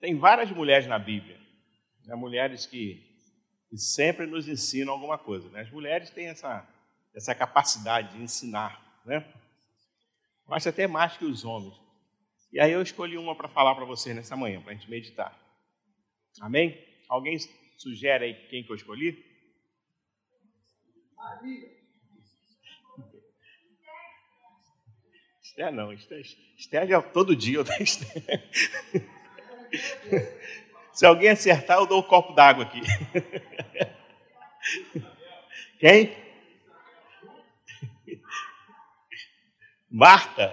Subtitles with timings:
[0.00, 1.38] Tem várias mulheres na Bíblia,
[2.04, 2.14] né?
[2.14, 3.04] mulheres que,
[3.68, 5.48] que, sempre nos ensinam alguma coisa.
[5.50, 5.62] Né?
[5.62, 6.66] As mulheres têm essa,
[7.14, 9.26] essa capacidade de ensinar, né?
[10.46, 11.74] Mas até mais que os homens.
[12.52, 15.36] E aí eu escolhi uma para falar para vocês nessa manhã, para a gente meditar.
[16.40, 16.78] Amém?
[17.08, 17.36] Alguém
[17.76, 19.22] sugere aí quem que eu escolhi?
[21.14, 21.76] Maria.
[25.42, 26.24] Esther não, Esther,
[26.56, 28.48] Esther já todo dia eu dou Esther.
[30.92, 32.82] Se alguém acertar, eu dou um copo d'água aqui.
[35.78, 36.12] Quem?
[39.90, 40.52] Marta.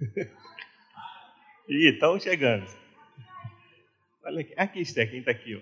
[1.68, 2.66] Ih, estão chegando.
[4.24, 5.54] Olha aqui, aqui Esther, quem está aqui?
[5.56, 5.60] Ó.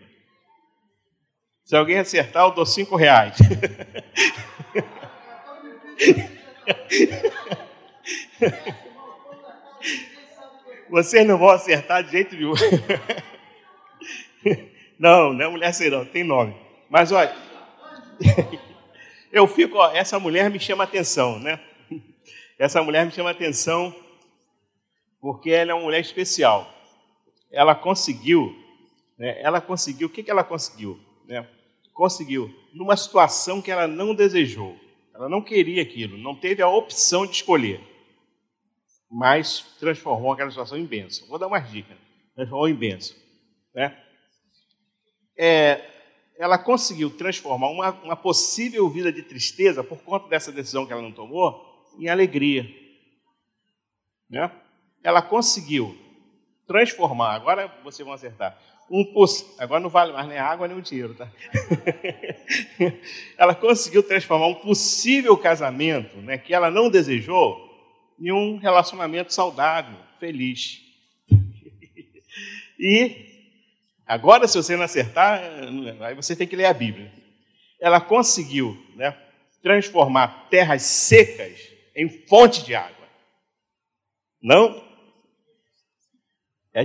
[1.64, 3.36] Se alguém acertar, eu dou cinco reais.
[10.90, 12.52] Vocês não vão acertar de jeito nenhum.
[14.98, 16.56] Não, não é mulher assim não, tem nome.
[16.90, 17.32] Mas olha,
[19.30, 21.60] eu fico, ó, essa mulher me chama atenção, né?
[22.58, 23.94] Essa mulher me chama atenção
[25.20, 26.68] porque ela é uma mulher especial.
[27.52, 28.52] Ela conseguiu,
[29.16, 29.40] né?
[29.40, 30.98] Ela conseguiu, o que, que ela conseguiu?
[31.28, 31.46] Né?
[31.94, 34.76] Conseguiu, numa situação que ela não desejou.
[35.14, 37.80] Ela não queria aquilo, não teve a opção de escolher
[39.10, 41.26] mas transformou aquela situação em bênção.
[41.28, 41.96] Vou dar umas dicas.
[42.34, 43.16] Transformou em bênção.
[43.74, 43.96] Né?
[45.36, 45.84] É,
[46.38, 51.02] ela conseguiu transformar uma, uma, possível vida de tristeza, por conta dessa decisão que ela
[51.02, 51.64] não tomou,
[51.98, 52.68] em alegria.
[54.30, 54.50] Né?
[55.02, 55.96] Ela conseguiu
[56.66, 58.58] transformar, agora vocês vão acertar,
[58.90, 59.04] um
[59.58, 61.30] agora não vale mais nem água nem o dinheiro, tá?
[63.36, 67.67] ela conseguiu transformar um possível casamento, né, que ela não desejou,
[68.20, 70.82] em um relacionamento saudável, feliz.
[72.80, 73.26] E
[74.06, 75.42] agora, se você não acertar,
[76.00, 77.12] aí você tem que ler a Bíblia.
[77.80, 79.16] Ela conseguiu né,
[79.60, 81.58] transformar terras secas
[81.96, 83.08] em fonte de água.
[84.40, 84.80] Não?
[86.72, 86.82] É,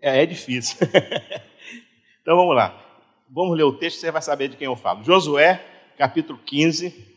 [0.00, 0.78] é, é difícil.
[2.22, 2.80] então vamos lá.
[3.28, 5.02] Vamos ler o texto, você vai saber de quem eu falo.
[5.02, 5.56] Josué,
[5.98, 7.13] capítulo 15.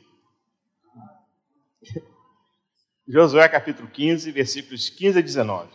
[3.08, 5.72] Josué capítulo 15, versículos 15 a 19.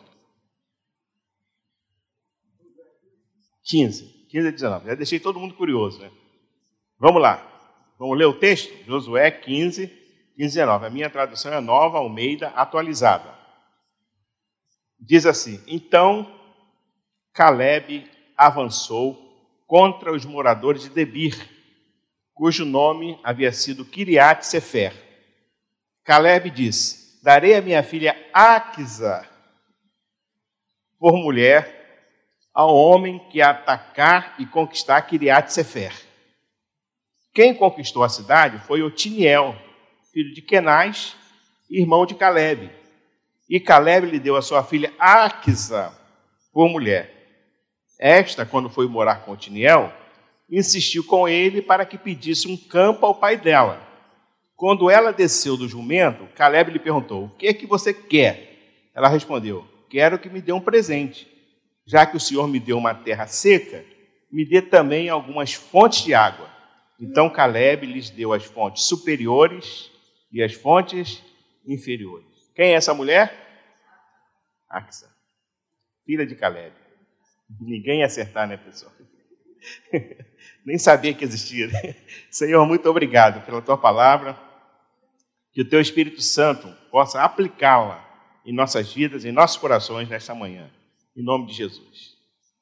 [3.65, 4.87] 15, 15 a 19.
[4.87, 6.10] Já deixei todo mundo curioso, né?
[6.98, 7.48] Vamos lá.
[7.98, 8.84] Vamos ler o texto?
[8.84, 9.87] Josué 15,
[10.37, 10.87] 15 a 19.
[10.87, 13.32] A minha tradução é nova, Almeida, atualizada.
[15.00, 16.38] Diz assim: Então
[17.32, 19.16] Caleb avançou
[19.66, 21.34] contra os moradores de Debir,
[22.34, 24.92] cujo nome havia sido Kiriat Sefer.
[26.04, 29.25] Caleb disse: darei a minha filha Aquisa
[30.99, 31.81] por mulher
[32.53, 35.93] ao homem que atacar e conquistar Kiriat Sefer.
[37.33, 39.56] Quem conquistou a cidade foi Otiniel,
[40.12, 41.16] filho de Kenaz,
[41.71, 42.71] irmão de Caleb.
[43.49, 45.97] E Caleb lhe deu a sua filha Aquisa
[46.53, 47.10] por mulher.
[47.99, 49.93] Esta, quando foi morar com Otiniel,
[50.50, 53.91] insistiu com ele para que pedisse um campo ao pai dela.
[54.62, 58.90] Quando ela desceu do jumento, Caleb lhe perguntou: O que é que você quer?
[58.94, 61.26] Ela respondeu: Quero que me dê um presente.
[61.84, 63.84] Já que o Senhor me deu uma terra seca,
[64.30, 66.48] me dê também algumas fontes de água.
[67.00, 69.90] Então Caleb lhes deu as fontes superiores
[70.30, 71.20] e as fontes
[71.66, 72.24] inferiores.
[72.54, 73.36] Quem é essa mulher?
[74.70, 75.10] Axa,
[76.06, 76.72] filha de Caleb.
[77.60, 78.92] Ninguém ia acertar, né, pessoal?
[80.64, 81.68] Nem sabia que existia.
[82.30, 84.51] Senhor, muito obrigado pela tua palavra
[85.52, 88.02] que o teu Espírito Santo possa aplicá-la
[88.44, 90.70] em nossas vidas, em nossos corações nesta manhã,
[91.16, 92.16] em nome de Jesus.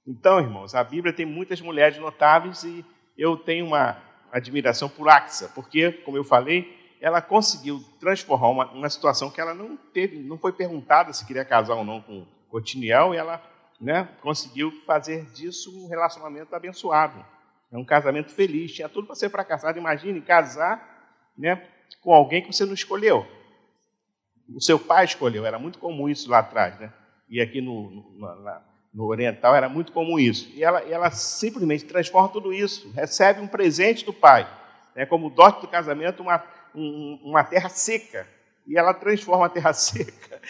[0.07, 2.85] Então, irmãos, a Bíblia tem muitas mulheres notáveis e
[3.17, 3.97] eu tenho uma
[4.33, 9.55] admiração por Axa, porque, como eu falei, ela conseguiu transformar uma, uma, situação que ela
[9.55, 13.43] não teve, não foi perguntada se queria casar ou não com Cotiniel, e ela
[13.81, 17.25] né, conseguiu fazer disso um relacionamento abençoado,
[17.73, 18.73] é um casamento feliz.
[18.73, 19.79] Tinha tudo para ser fracassado.
[19.79, 21.65] Imagine casar, né,
[22.01, 23.27] com alguém que você não escolheu.
[24.55, 26.93] O seu pai escolheu, era muito comum isso lá atrás, né?
[27.29, 28.61] E aqui no, no,
[28.93, 30.51] no Oriental era muito comum isso.
[30.55, 34.49] E ela, ela simplesmente transforma tudo isso, recebe um presente do pai,
[34.95, 35.07] né?
[35.07, 36.43] como dote do casamento, uma,
[36.75, 38.27] um, uma terra seca.
[38.67, 40.41] E ela transforma a terra seca,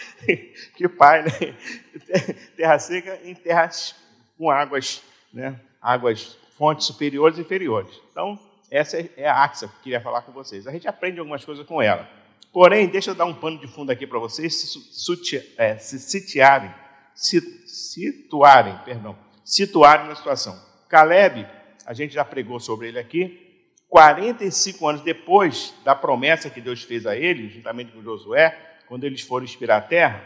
[0.75, 1.31] que pai, né?
[2.57, 3.95] Terra seca em terras
[4.37, 5.01] com águas,
[5.33, 5.59] né?
[5.81, 7.99] Águas, fontes superiores e inferiores.
[8.11, 8.39] Então,
[8.71, 10.65] essa é a Axa que eu queria falar com vocês.
[10.65, 12.09] A gente aprende algumas coisas com ela.
[12.53, 16.73] Porém, deixa eu dar um pano de fundo aqui para vocês se, é, se sitiarem,
[17.13, 20.57] se, situarem, perdão, situarem na situação.
[20.87, 21.45] Caleb,
[21.85, 27.05] a gente já pregou sobre ele aqui, 45 anos depois da promessa que Deus fez
[27.05, 28.57] a ele, juntamente com Josué,
[28.87, 30.23] quando eles foram inspirar a terra,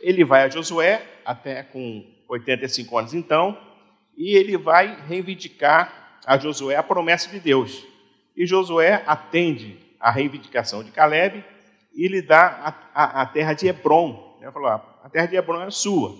[0.00, 3.58] ele vai a Josué, até com 85 anos então,
[4.16, 7.84] e ele vai reivindicar a Josué a promessa de Deus.
[8.36, 11.44] E Josué atende a reivindicação de Caleb
[11.94, 14.38] e lhe dá a, a, a terra de Hebron.
[14.40, 16.16] Ele falou, ah, a terra de Hebron é sua.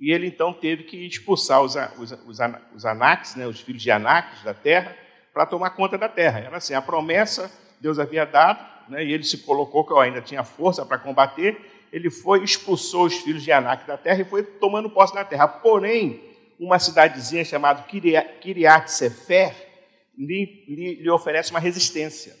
[0.00, 2.38] E ele então teve que expulsar os, os, os,
[2.74, 4.96] os Anaques, né, os filhos de Anaques da terra,
[5.34, 6.40] para tomar conta da terra.
[6.40, 10.44] Era assim, a promessa Deus havia dado, né, e ele se colocou que ainda tinha
[10.44, 11.60] força para combater,
[11.92, 15.48] ele foi, expulsou os filhos de Anak da terra e foi tomando posse da terra.
[15.48, 16.22] Porém,
[16.58, 19.54] uma cidadezinha chamada Kiriat Sefer
[20.16, 22.36] lhe, lhe, lhe oferece uma resistência.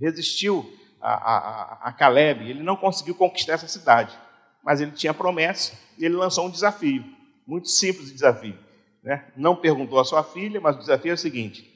[0.00, 0.70] Resistiu
[1.00, 4.16] a, a, a Caleb, ele não conseguiu conquistar essa cidade,
[4.62, 7.04] mas ele tinha promessa e ele lançou um desafio,
[7.46, 8.58] muito simples de desafio.
[9.02, 9.26] Né?
[9.36, 11.68] Não perguntou à sua filha, mas o desafio é o seguinte: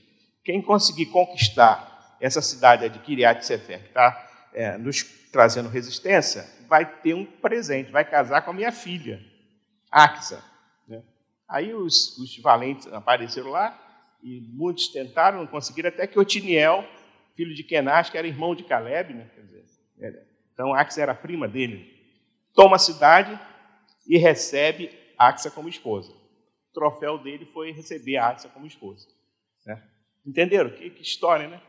[0.44, 6.86] quem conseguir conquistar essa cidade de Kiriat Sefer, que está é, nos trazendo resistência, vai
[6.86, 9.20] ter um presente, vai casar com a minha filha,
[9.90, 10.42] Axa.
[11.54, 13.80] Aí os, os, valentes apareceram lá
[14.20, 16.84] e muitos tentaram, não conseguiram, até que Otiniel,
[17.36, 19.30] filho de Kenash, que era irmão de Caleb, né?
[19.40, 19.64] dizer,
[20.00, 21.94] é, então Axa era prima dele,
[22.54, 23.38] toma a cidade
[24.04, 26.10] e recebe Axa como esposa.
[26.10, 29.06] O troféu dele foi receber Axa como esposa.
[29.64, 29.80] Né?
[30.26, 30.70] Entenderam?
[30.70, 31.62] Que, que história, né?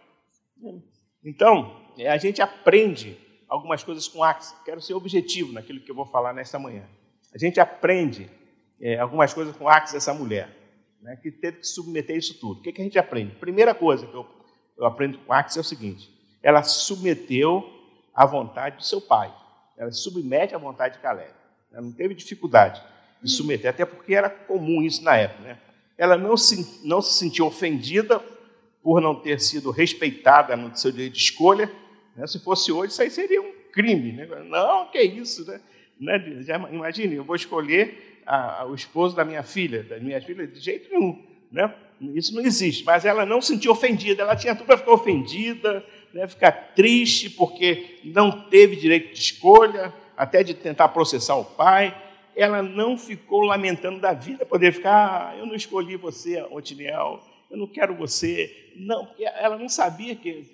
[1.24, 4.56] Então, é, a gente aprende algumas coisas com Axe.
[4.66, 6.90] Quero ser objetivo naquilo que eu vou falar nesta manhã.
[7.32, 8.28] A gente aprende
[8.80, 10.50] é, algumas coisas com Axe, essa mulher,
[11.02, 12.60] né, que teve que submeter isso tudo.
[12.60, 13.36] O que, que a gente aprende?
[13.36, 14.26] Primeira coisa que eu,
[14.78, 16.10] eu aprendo com Axe é o seguinte:
[16.42, 17.64] ela submeteu
[18.14, 19.34] à vontade do seu pai.
[19.78, 21.32] Ela submete à vontade de Caleb.
[21.72, 22.82] Ela não teve dificuldade
[23.22, 25.44] de submeter, até porque era comum isso na época.
[25.44, 25.58] Né?
[25.98, 28.22] Ela não se, não se sentiu ofendida
[28.82, 31.70] por não ter sido respeitada no seu direito de escolha.
[32.16, 32.26] Né?
[32.28, 34.14] Se fosse hoje, isso aí seria um crime.
[34.14, 34.26] Né?
[34.48, 35.60] Não, que isso, né?
[36.00, 36.46] né?
[36.72, 40.60] Imagine, eu vou escolher a, a, o esposo da minha filha, da minha filha, de
[40.60, 41.24] jeito nenhum.
[41.52, 41.74] Né?
[42.14, 42.84] Isso não existe.
[42.84, 46.28] Mas ela não se sentiu ofendida, ela tinha tudo para ficar ofendida, né?
[46.28, 51.96] ficar triste porque não teve direito de escolha, até de tentar processar o pai.
[52.36, 57.58] Ela não ficou lamentando da vida, poder ficar, ah, eu não escolhi você, Otiniel, eu
[57.58, 58.72] não quero você.
[58.76, 60.46] Não, ela não sabia que,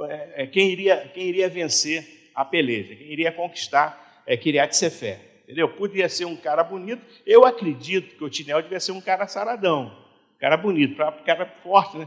[0.00, 5.27] é, é, quem, iria, quem iria vencer a peleja, quem iria conquistar é, Kiriat Sefer.
[5.48, 5.66] Entendeu?
[5.66, 7.00] Podia ser um cara bonito.
[7.24, 9.96] Eu acredito que o Tinel devia ser um cara saradão,
[10.38, 12.06] cara bonito, cara forte, né?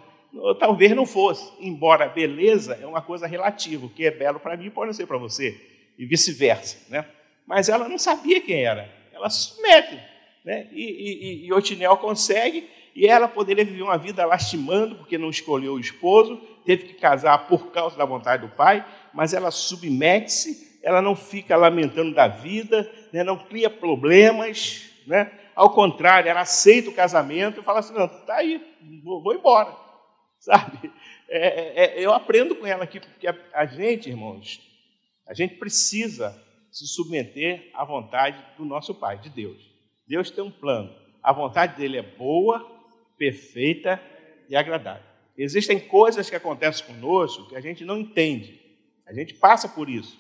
[0.60, 3.88] Talvez não fosse, embora beleza é uma coisa relativa.
[3.88, 5.60] O que é belo para mim pode não ser para você,
[5.98, 6.78] e vice-versa.
[6.88, 7.04] Né?
[7.48, 10.00] Mas ela não sabia quem era, ela se submete.
[10.46, 10.68] Né?
[10.72, 15.74] E, e, e Otinel consegue, e ela poderia viver uma vida lastimando, porque não escolheu
[15.74, 21.02] o esposo, teve que casar por causa da vontade do pai, mas ela submete-se, ela
[21.02, 25.32] não fica lamentando da vida, né, não cria problemas, né?
[25.56, 28.62] ao contrário, ela aceita o casamento e fala assim: não, tá aí,
[29.04, 29.76] vou, vou embora,
[30.40, 30.92] sabe?
[31.30, 34.60] É, é, é, eu aprendo com ela aqui, porque a, a gente, irmãos,
[35.28, 36.40] a gente precisa
[36.72, 39.70] se submeter à vontade do nosso Pai, de Deus.
[40.08, 42.66] Deus tem um plano, a vontade dele é boa,
[43.18, 44.02] perfeita
[44.50, 45.04] e agradável.
[45.38, 48.60] Existem coisas que acontecem conosco que a gente não entende.
[49.08, 50.20] A gente passa por isso.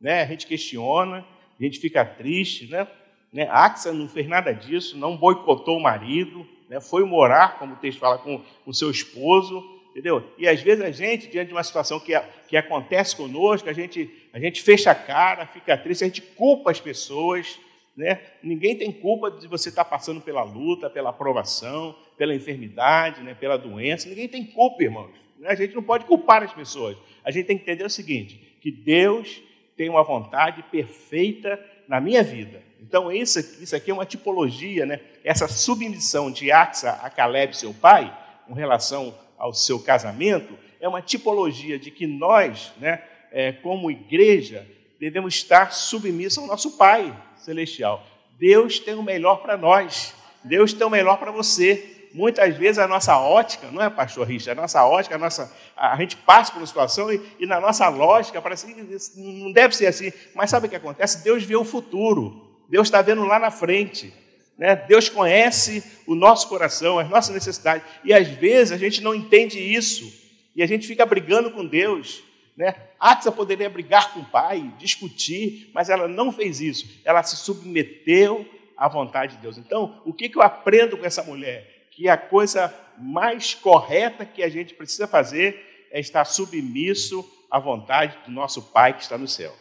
[0.00, 0.22] Né?
[0.22, 1.24] A gente questiona,
[1.64, 2.70] gente fica triste.
[2.70, 2.86] Né?
[3.32, 3.48] Né?
[3.50, 6.80] Axa não fez nada disso, não boicotou o marido, né?
[6.80, 9.62] foi morar, como o texto fala, com o seu esposo.
[9.90, 10.24] Entendeu?
[10.38, 12.12] E às vezes a gente, diante de uma situação que,
[12.48, 16.70] que acontece conosco, a gente, a gente fecha a cara, fica triste, a gente culpa
[16.70, 17.58] as pessoas.
[17.96, 18.20] Né?
[18.40, 23.34] Ninguém tem culpa de você estar passando pela luta, pela aprovação, pela enfermidade, né?
[23.34, 24.08] pela doença.
[24.08, 25.10] Ninguém tem culpa, irmãos.
[25.38, 25.48] Né?
[25.48, 26.96] A gente não pode culpar as pessoas.
[27.24, 29.42] A gente tem que entender o seguinte: que Deus
[29.80, 31.58] tem uma vontade perfeita
[31.88, 32.62] na minha vida.
[32.82, 35.00] Então, isso, isso aqui é uma tipologia, né?
[35.24, 38.14] essa submissão de Axa a Caleb, seu pai,
[38.46, 44.68] com relação ao seu casamento, é uma tipologia de que nós, né, é, como igreja,
[44.98, 48.06] devemos estar submissos ao nosso Pai celestial.
[48.38, 50.14] Deus tem o melhor para nós.
[50.44, 51.89] Deus tem o melhor para você.
[52.12, 54.58] Muitas vezes a nossa ótica, não é, pastor Richard?
[54.58, 57.88] A nossa ótica, a, nossa, a gente passa por uma situação e, e na nossa
[57.88, 60.12] lógica parece que não deve ser assim.
[60.34, 61.22] Mas sabe o que acontece?
[61.22, 62.50] Deus vê o futuro.
[62.68, 64.12] Deus está vendo lá na frente.
[64.58, 64.76] Né?
[64.76, 67.86] Deus conhece o nosso coração, as nossas necessidades.
[68.04, 70.12] E às vezes a gente não entende isso.
[70.54, 72.22] E a gente fica brigando com Deus.
[72.56, 72.74] Né?
[72.98, 77.00] Axa poderia brigar com o pai, discutir, mas ela não fez isso.
[77.04, 79.56] Ela se submeteu à vontade de Deus.
[79.56, 81.69] Então, o que, que eu aprendo com essa mulher?
[82.00, 88.16] Que a coisa mais correta que a gente precisa fazer é estar submisso à vontade
[88.24, 89.52] do nosso Pai que está no céu.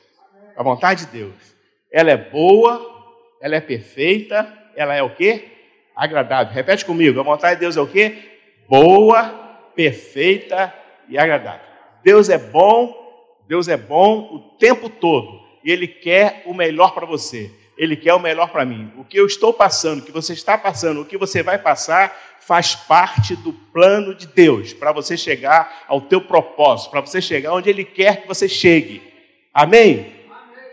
[0.55, 1.35] A vontade de Deus.
[1.91, 2.79] Ela é boa,
[3.41, 5.49] ela é perfeita, ela é o quê?
[5.93, 6.53] Agradável.
[6.53, 7.19] Repete comigo.
[7.19, 8.39] A vontade de Deus é o quê?
[8.69, 9.27] Boa,
[9.75, 10.73] perfeita
[11.09, 11.67] e agradável.
[12.05, 12.95] Deus é bom,
[13.49, 15.41] Deus é bom o tempo todo.
[15.61, 17.51] E Ele quer o melhor para você.
[17.79, 18.91] Ele quer o melhor para mim.
[18.97, 22.13] O que eu estou passando, o que você está passando, o que você vai passar,
[22.41, 27.53] faz parte do plano de Deus para você chegar ao teu propósito, para você chegar
[27.53, 29.01] onde Ele quer que você chegue.
[29.53, 30.18] Amém?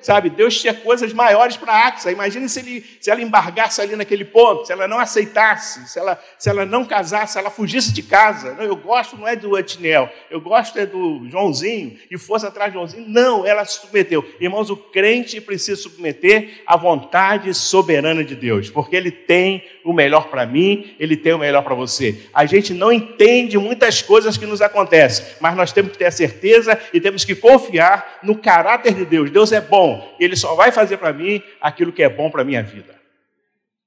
[0.06, 2.12] Sabe, Deus tinha coisas maiores para Axa.
[2.12, 6.16] Imagine se, ele, se ela embargasse ali naquele ponto, se ela não aceitasse, se ela,
[6.38, 8.54] se ela não casasse, se ela fugisse de casa.
[8.54, 12.70] Não, eu gosto não é do Antinel, eu gosto é do Joãozinho, e fosse atrás
[12.70, 13.04] de Joãozinho.
[13.08, 14.24] Não, ela se submeteu.
[14.40, 20.28] Irmãos, o crente precisa submeter à vontade soberana de Deus, porque ele tem o melhor
[20.28, 22.26] para mim, ele tem o melhor para você.
[22.34, 26.10] A gente não entende muitas coisas que nos acontecem, mas nós temos que ter a
[26.10, 29.30] certeza e temos que confiar no caráter de Deus.
[29.30, 32.44] Deus é bom ele só vai fazer para mim aquilo que é bom para a
[32.44, 32.94] minha vida.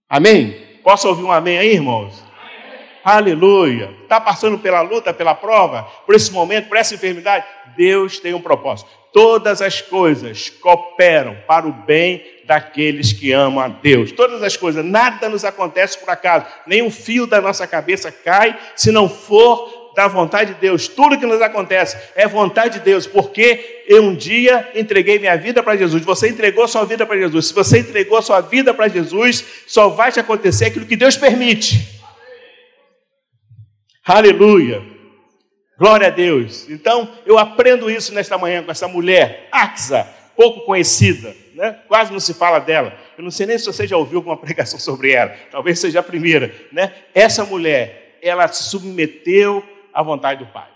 [0.08, 0.80] Amém?
[0.84, 2.24] Posso ouvir um amém aí, irmãos?
[2.40, 2.80] Amém.
[3.04, 3.96] Aleluia.
[4.04, 7.46] Está passando pela luta, pela prova, por esse momento, por essa enfermidade?
[7.76, 8.90] Deus tem um propósito.
[9.12, 14.12] Todas as coisas cooperam para o bem daqueles que amam a Deus.
[14.12, 16.46] Todas as coisas, nada nos acontece por acaso.
[16.68, 20.88] Nem um fio da nossa cabeça cai se não for da vontade de Deus.
[20.88, 25.62] Tudo que nos acontece é vontade de Deus, porque eu um dia entreguei minha vida
[25.64, 26.04] para Jesus.
[26.06, 27.48] Você entregou sua vida para Jesus.
[27.48, 32.00] Se você entregou sua vida para Jesus, só vai te acontecer aquilo que Deus permite.
[34.06, 34.99] Aleluia.
[35.80, 36.70] Glória a Deus.
[36.70, 40.04] Então, eu aprendo isso nesta manhã com essa mulher, Axa,
[40.36, 41.80] pouco conhecida, né?
[41.88, 42.94] quase não se fala dela.
[43.18, 46.04] Eu não sei nem se você já ouviu alguma pregação sobre ela, talvez seja a
[46.04, 46.54] primeira.
[46.74, 46.94] Né?
[47.16, 50.70] Essa mulher, ela se submeteu a vontade do Pai.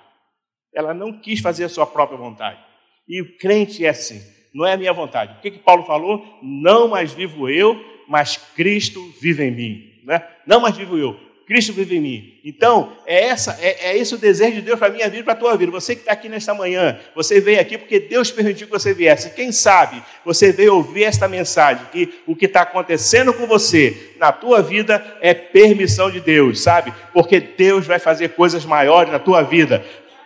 [0.74, 2.60] Ela não quis fazer a sua própria vontade.
[3.06, 4.22] E o crente é assim,
[4.56, 5.34] não é a minha vontade.
[5.38, 6.26] O que, que Paulo falou?
[6.42, 10.02] Não mais vivo eu, mas Cristo vive em mim.
[10.06, 10.26] Né?
[10.48, 12.34] Não mais vivo eu, Cristo vive em mim.
[12.46, 15.24] Então, é, essa, é, é esse o desejo de Deus para a minha vida e
[15.24, 15.72] para a tua vida.
[15.72, 19.32] Você que está aqui nesta manhã, você veio aqui porque Deus permitiu que você viesse.
[19.32, 24.32] Quem sabe você veio ouvir esta mensagem, que o que está acontecendo com você na
[24.32, 26.94] tua vida é permissão de Deus, sabe?
[27.12, 29.84] Porque Deus vai fazer coisas maiores na tua vida.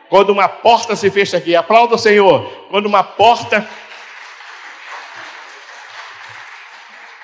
[0.10, 2.68] Quando uma porta se fecha aqui, aplauda o Senhor.
[2.70, 3.68] Quando uma porta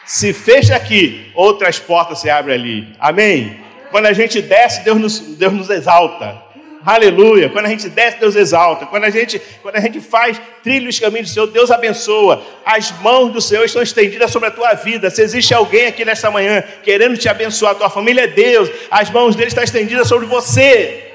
[0.03, 2.95] se fecha aqui, outras portas se abrem ali.
[2.99, 3.63] Amém?
[3.93, 6.41] Quando a gente desce, Deus nos, Deus nos exalta.
[6.83, 7.47] Aleluia.
[7.47, 8.87] Quando a gente desce, Deus exalta.
[8.87, 12.41] Quando a gente, quando a gente faz trilha os caminhos do Senhor, Deus abençoa.
[12.65, 15.11] As mãos do Senhor estão estendidas sobre a tua vida.
[15.11, 18.67] Se existe alguém aqui nesta manhã querendo te abençoar, a tua família é Deus.
[18.89, 21.11] As mãos dele estão estendidas sobre você.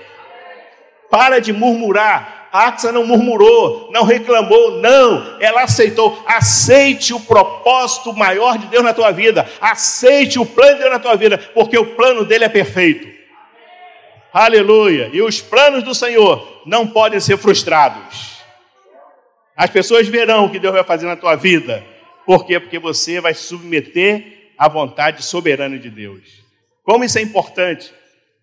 [1.11, 2.38] Para de murmurar.
[2.52, 6.23] Axa não murmurou, não reclamou, não, ela aceitou.
[6.26, 10.99] Aceite o propósito maior de Deus na tua vida, aceite o plano de Deus na
[10.99, 13.09] tua vida, porque o plano dele é perfeito.
[14.33, 15.11] Aleluia!
[15.12, 18.38] E os planos do Senhor não podem ser frustrados.
[19.57, 21.85] As pessoas verão o que Deus vai fazer na tua vida.
[22.25, 22.61] Por quê?
[22.61, 26.45] Porque você vai submeter à vontade soberana de Deus.
[26.85, 27.93] Como isso é importante?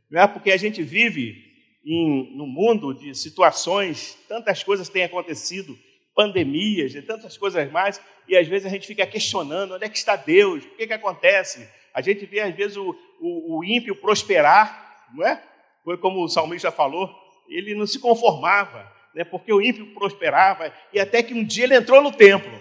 [0.10, 1.45] Não é porque a gente vive
[1.86, 5.78] em, no mundo de situações, tantas coisas têm acontecido,
[6.16, 9.98] pandemias e tantas coisas mais, e às vezes a gente fica questionando onde é que
[9.98, 11.70] está Deus, o que, que acontece?
[11.94, 15.42] A gente vê às vezes o, o, o ímpio prosperar, não é?
[15.84, 17.14] Foi como o salmista falou,
[17.48, 19.24] ele não se conformava, né?
[19.24, 22.52] porque o ímpio prosperava, e até que um dia ele entrou no templo.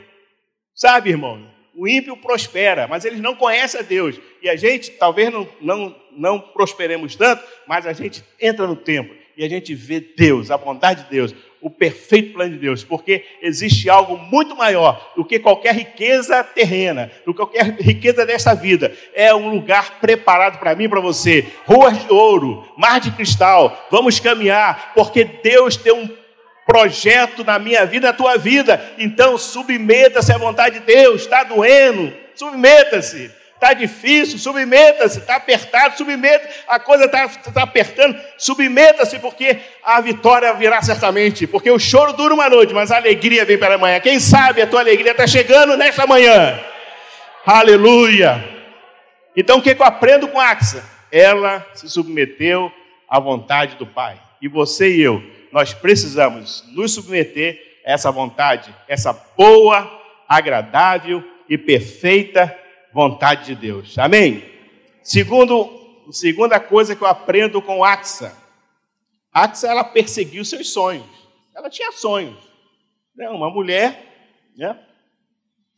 [0.74, 1.53] Sabe, irmão?
[1.76, 4.20] O ímpio prospera, mas eles não conhecem a Deus.
[4.42, 9.14] E a gente, talvez não, não, não prosperemos tanto, mas a gente entra no templo
[9.36, 13.24] e a gente vê Deus, a bondade de Deus, o perfeito plano de Deus, porque
[13.40, 18.94] existe algo muito maior do que qualquer riqueza terrena, do que qualquer riqueza desta vida.
[19.14, 21.46] É um lugar preparado para mim para você.
[21.64, 23.86] Ruas de ouro, mar de cristal.
[23.90, 26.08] Vamos caminhar, porque Deus tem um
[26.66, 28.82] projeto na minha vida, na tua vida.
[28.98, 31.22] Então, submeta-se à vontade de Deus.
[31.22, 32.12] Está doendo?
[32.34, 33.30] Submeta-se.
[33.54, 34.38] Está difícil?
[34.38, 35.20] Submeta-se.
[35.20, 35.96] Está apertado?
[35.96, 36.48] Submeta.
[36.68, 38.18] A coisa está tá apertando?
[38.36, 41.46] Submeta-se, porque a vitória virá certamente.
[41.46, 44.00] Porque o choro dura uma noite, mas a alegria vem pela manhã.
[44.00, 46.60] Quem sabe a tua alegria está chegando nesta manhã.
[47.46, 48.42] Aleluia.
[49.36, 50.84] Então, o que, que eu aprendo com Axa?
[51.10, 52.72] Ela se submeteu
[53.08, 54.18] à vontade do Pai.
[54.40, 55.22] E você e eu
[55.54, 59.88] nós precisamos nos submeter essa vontade, essa boa,
[60.28, 62.52] agradável e perfeita
[62.92, 63.96] vontade de Deus.
[63.96, 64.44] Amém?
[65.00, 68.36] Segundo, segunda coisa que eu aprendo com Axa.
[69.32, 71.06] Axa, ela perseguiu seus sonhos.
[71.54, 72.50] Ela tinha sonhos.
[73.14, 73.30] Né?
[73.30, 74.76] Uma mulher, né?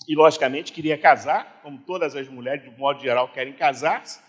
[0.09, 4.21] e logicamente queria casar, como todas as mulheres, de modo geral, querem casar-se.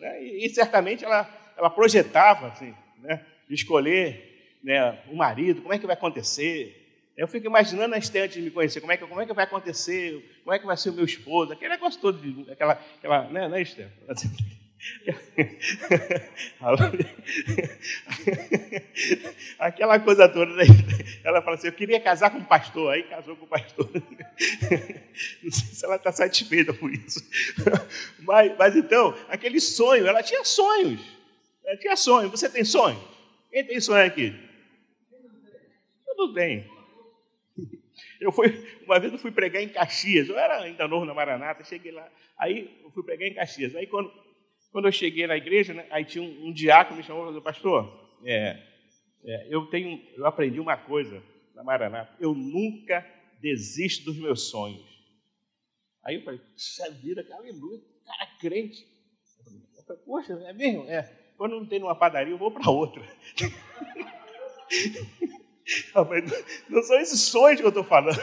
[0.00, 0.22] Né?
[0.22, 3.22] E, e, certamente ela, ela projetava assim, né?
[3.50, 4.32] escolher
[4.64, 6.80] né, o marido, como é que vai acontecer,
[7.16, 10.40] eu fico imaginando antes de me conhecer, como é, que, como é que vai acontecer,
[10.42, 13.48] como é que vai ser o meu esposo, aquele negócio todo, de, aquela, aquela né,
[13.48, 13.88] né Esther?
[19.58, 20.54] Aquela coisa toda.
[20.54, 20.62] Né?
[21.24, 22.92] Ela fala assim: Eu queria casar com um pastor.
[22.92, 23.88] Aí casou com o pastor.
[25.42, 27.20] Não sei se ela está satisfeita com isso.
[28.20, 31.00] Mas, mas então, aquele sonho, ela tinha sonhos.
[31.64, 32.30] Ela tinha sonhos.
[32.30, 33.02] Você tem sonhos?
[33.50, 34.32] Quem tem sonho aqui?
[36.16, 36.68] Tudo bem.
[38.20, 38.48] Eu fui,
[38.84, 42.10] uma vez eu fui pregar em Caxias, eu era ainda novo na Maranata, cheguei lá,
[42.36, 43.74] aí eu fui pregar em Caxias.
[43.76, 44.12] Aí quando,
[44.72, 47.42] quando eu cheguei na igreja, né, aí tinha um, um diácono me chamou e falou,
[47.42, 48.60] pastor, é,
[49.24, 51.22] é, eu tenho, eu aprendi uma coisa
[51.54, 53.06] na Maranata, eu nunca
[53.40, 54.92] desisto dos meus sonhos.
[56.02, 58.84] Aí eu falei, puxa vida, aleluia, cara crente.
[59.76, 60.88] Eu falei, poxa, é mesmo?
[60.88, 61.02] É.
[61.36, 63.02] Quando não tem numa padaria, eu vou para outra.
[66.68, 68.20] Não são esses sonhos que eu estou falando.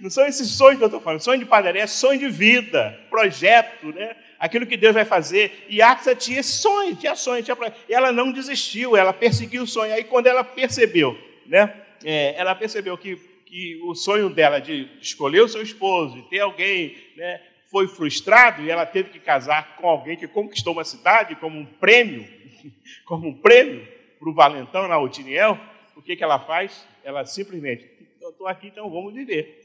[0.00, 1.20] Não são esses sonhos que eu estou falando.
[1.20, 4.16] Sonho de padaria é sonho de vida, projeto, né?
[4.38, 5.66] aquilo que Deus vai fazer.
[5.68, 7.42] E Axa tinha esse sonho, tinha sonho.
[7.42, 7.56] Tinha...
[7.88, 9.92] E ela não desistiu, ela perseguiu o sonho.
[9.92, 11.74] Aí quando ela percebeu, né?
[12.02, 13.16] É, ela percebeu que,
[13.46, 17.40] que o sonho dela de escolher o seu esposo, de ter alguém, né?
[17.70, 21.64] foi frustrado e ela teve que casar com alguém que conquistou uma cidade como um
[21.64, 22.24] prêmio,
[23.04, 23.93] como um prêmio
[24.24, 25.58] para o valentão na Otiniel,
[25.94, 26.86] o que, que ela faz?
[27.04, 27.86] Ela simplesmente,
[28.22, 29.62] eu estou aqui, então vamos viver.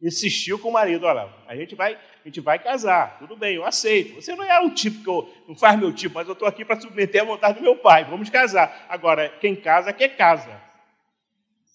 [0.00, 3.64] Insistiu com o marido, olha, a gente vai, a gente vai casar, tudo bem, eu
[3.64, 4.14] aceito.
[4.14, 6.64] Você não é o tipo que eu, não faz meu tipo, mas eu estou aqui
[6.64, 8.86] para submeter à vontade do meu pai, vamos casar.
[8.88, 10.62] Agora, quem casa, quer casa.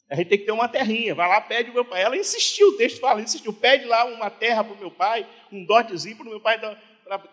[0.09, 2.01] A gente tem que ter uma terrinha, vai lá, pede o meu pai.
[2.01, 5.65] Ela insistiu, o texto fala, insistiu, pede lá uma terra para o meu pai, um
[5.65, 6.59] dotezinho para o meu pai,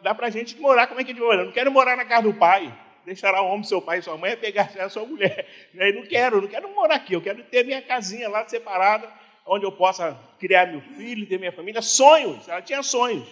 [0.02, 0.86] dá para a gente morar.
[0.88, 1.42] Como é que a gente vai morar?
[1.42, 4.18] Eu não quero morar na casa do pai deixará o homem, seu pai e sua
[4.18, 5.48] mãe, pegar a sua mulher.
[5.72, 9.10] E não quero, não quero morar aqui, eu quero ter minha casinha lá separada,
[9.46, 11.80] onde eu possa criar meu filho, ter minha família.
[11.80, 13.26] Sonhos, ela tinha sonhos,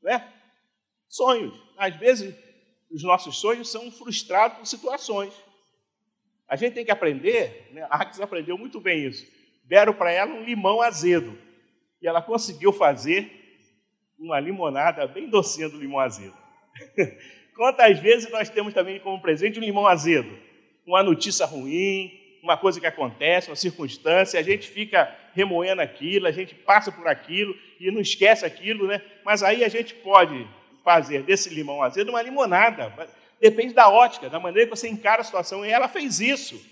[0.00, 0.32] né?
[1.08, 1.52] Sonhos.
[1.76, 2.34] Às vezes,
[2.90, 5.34] os nossos sonhos são frustrados por situações.
[6.48, 7.82] A gente tem que aprender, né?
[7.90, 9.26] a Axis aprendeu muito bem isso.
[9.64, 11.36] Deram para ela um limão azedo.
[12.00, 13.30] E ela conseguiu fazer
[14.16, 16.36] uma limonada bem docinha do limão azedo.
[17.58, 20.30] Quantas vezes nós temos também como presente um limão azedo?
[20.86, 26.30] Uma notícia ruim, uma coisa que acontece, uma circunstância, a gente fica remoendo aquilo, a
[26.30, 29.02] gente passa por aquilo e não esquece aquilo, né?
[29.24, 30.46] Mas aí a gente pode
[30.84, 32.92] fazer desse limão azedo uma limonada.
[33.40, 35.66] Depende da ótica, da maneira que você encara a situação.
[35.66, 36.64] E ela fez isso.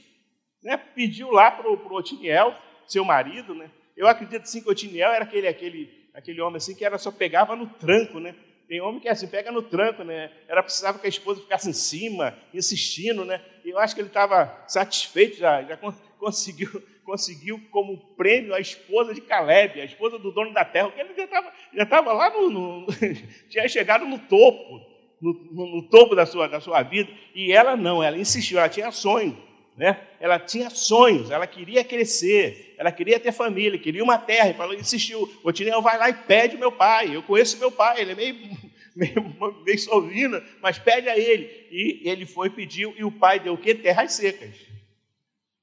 [0.63, 0.77] Né?
[0.77, 2.55] Pediu lá para o Otiniel,
[2.87, 3.73] seu marido, né?
[3.97, 7.11] Eu acredito sim que o Otiniel era aquele, aquele, aquele homem assim que era só
[7.11, 8.37] pegava no tranco, né?
[8.69, 10.31] Tem homem que é assim, pega no tranco, né?
[10.49, 13.41] Era precisava que a esposa ficasse em cima, insistindo, né?
[13.65, 15.79] E eu acho que ele estava satisfeito, já, já
[16.19, 21.01] conseguiu, conseguiu como prêmio a esposa de Caleb, a esposa do dono da terra, porque
[21.01, 22.87] ele já estava já estava lá no, no
[23.49, 24.81] tinha chegado no topo,
[25.21, 28.69] no, no, no, topo da sua, da sua vida, e ela não, ela insistiu, ela
[28.69, 29.37] tinha sonho,
[29.77, 30.09] né?
[30.19, 34.75] Ela tinha sonhos, ela queria crescer, ela queria ter família, queria uma terra, e falou,
[34.75, 38.15] insistiu, o Tinel vai lá e pede meu pai, eu conheço meu pai, ele é
[38.15, 38.35] meio,
[38.97, 41.69] meio, meio sovino, mas pede a ele.
[41.71, 43.75] E ele foi, pediu, e o pai deu o quê?
[43.75, 44.57] Terras secas.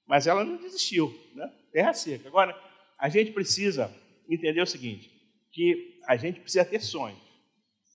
[0.05, 1.51] Mas ela não desistiu, né?
[1.71, 2.27] Terra seca.
[2.27, 2.55] Agora,
[2.99, 3.91] a gente precisa
[4.29, 5.09] entender o seguinte,
[5.51, 7.21] que a gente precisa ter sonhos.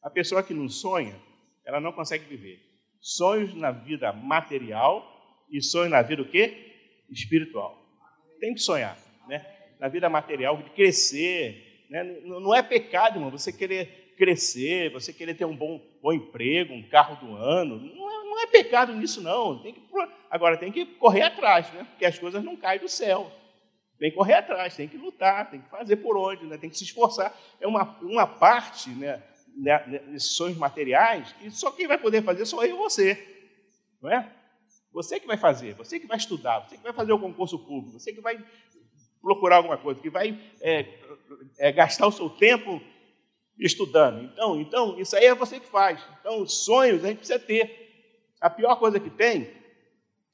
[0.02, 1.14] A pessoa que não sonha,
[1.64, 2.60] ela não consegue viver.
[3.00, 5.17] Sonhos na vida material
[5.50, 6.74] e sonho na vida o quê?
[7.10, 7.82] Espiritual.
[8.40, 9.44] Tem que sonhar, né?
[9.78, 11.84] Na vida material, de crescer.
[11.88, 12.04] Né?
[12.24, 16.88] Não é pecado, irmão, você querer crescer, você querer ter um bom, bom emprego, um
[16.88, 17.78] carro do ano.
[17.78, 19.62] Não é, não é pecado nisso, não.
[19.62, 19.80] Tem que,
[20.30, 21.86] agora tem que correr atrás, né?
[21.90, 23.32] Porque as coisas não caem do céu.
[23.98, 26.56] Tem que correr atrás, tem que lutar, tem que fazer por onde, né?
[26.56, 27.36] tem que se esforçar.
[27.60, 29.20] É uma, uma parte né,
[29.56, 29.78] né
[30.12, 33.36] desses sonhos materiais que só quem vai poder fazer sou eu e você.
[34.00, 34.32] Não é?
[34.92, 37.98] Você que vai fazer, você que vai estudar, você que vai fazer o concurso público,
[37.98, 38.42] você que vai
[39.20, 40.86] procurar alguma coisa, que vai é,
[41.58, 42.80] é, gastar o seu tempo
[43.58, 44.24] estudando.
[44.24, 46.00] Então, então, isso aí é você que faz.
[46.20, 47.86] Então, sonhos a gente precisa ter.
[48.40, 49.50] A pior coisa que tem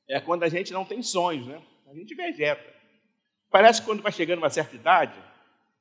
[0.08, 1.60] é quando a gente não tem sonhos, né?
[1.90, 2.72] A gente vegeta.
[3.50, 5.18] Parece que quando vai chegando uma certa idade,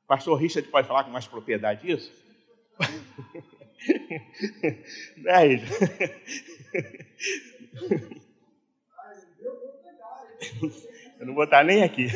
[0.04, 2.12] o pastor Richard pode falar com mais propriedade disso.
[5.18, 5.74] Não é isso?
[11.20, 12.08] Eu não vou estar nem aqui.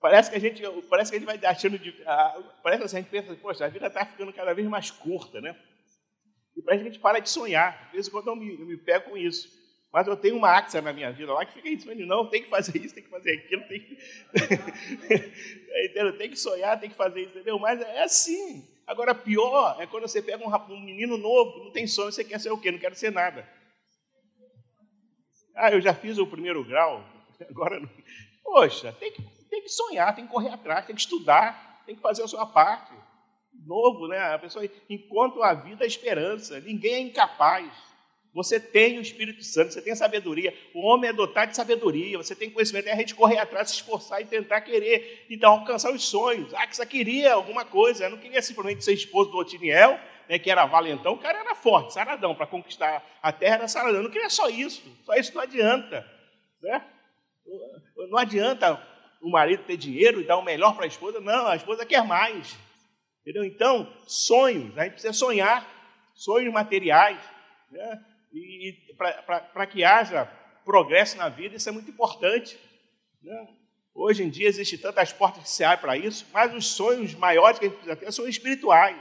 [0.00, 1.92] parece que a gente, parece que a gente vai achando de,
[2.62, 5.56] parece que a gente pensa, poxa, a vida está ficando cada vez mais curta, né?
[6.56, 7.86] E parece que a gente para de sonhar.
[7.86, 9.48] Às vezes quando eu me, eu me pego com isso.
[9.92, 12.48] Mas eu tenho uma axa na minha vida lá que fica isso, não, tem que
[12.48, 13.96] fazer isso, tem que fazer aquilo, tem que.
[16.18, 17.58] tem que sonhar, tem que fazer isso, entendeu?
[17.60, 18.68] Mas é assim.
[18.86, 22.24] Agora, pior é quando você pega um, um menino novo que não tem sonho, você
[22.24, 22.72] quer ser o quê?
[22.72, 23.48] Não quero ser nada.
[25.54, 27.04] Ah, eu já fiz o primeiro grau,
[27.48, 27.88] agora não.
[28.42, 32.02] Poxa, tem que, tem que sonhar, tem que correr atrás, tem que estudar, tem que
[32.02, 32.92] fazer a sua parte.
[33.66, 34.18] Novo, né?
[34.34, 37.72] A pessoa, enquanto a vida é esperança, ninguém é incapaz.
[38.34, 40.52] Você tem o Espírito Santo, você tem a sabedoria.
[40.74, 42.88] O homem é dotado de sabedoria, você tem conhecimento.
[42.88, 46.52] É a gente correr atrás, se esforçar e tentar querer, então alcançar os sonhos.
[46.52, 50.50] Ah, que você queria alguma coisa, não queria simplesmente ser esposo do Otiniel, né, que
[50.50, 51.14] era valentão.
[51.14, 54.02] O cara era forte, saradão, para conquistar a terra era saradão.
[54.02, 56.06] Não queria só isso, só isso não adianta.
[56.62, 56.84] Né?
[57.96, 58.80] Não adianta
[59.20, 62.04] o marido ter dinheiro e dar o melhor para a esposa, não, a esposa quer
[62.04, 62.56] mais.
[63.22, 63.44] Entendeu?
[63.44, 65.66] Então, sonhos, a gente precisa sonhar,
[66.14, 67.18] sonhos materiais.
[67.70, 68.04] Né?
[68.32, 70.26] E, e para que haja
[70.64, 72.58] progresso na vida, isso é muito importante.
[73.22, 73.48] Né?
[73.94, 77.58] Hoje em dia existem tantas portas que se abrem para isso, mas os sonhos maiores
[77.58, 79.00] que a gente precisa ter são espirituais.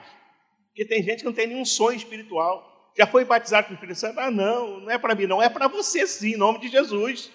[0.73, 2.91] Porque tem gente que não tem nenhum sonho espiritual.
[2.97, 4.19] Já foi batizado com o Espírito Santo?
[4.19, 5.41] Ah, não, não é para mim, não.
[5.41, 7.31] É para você sim, em nome de Jesus.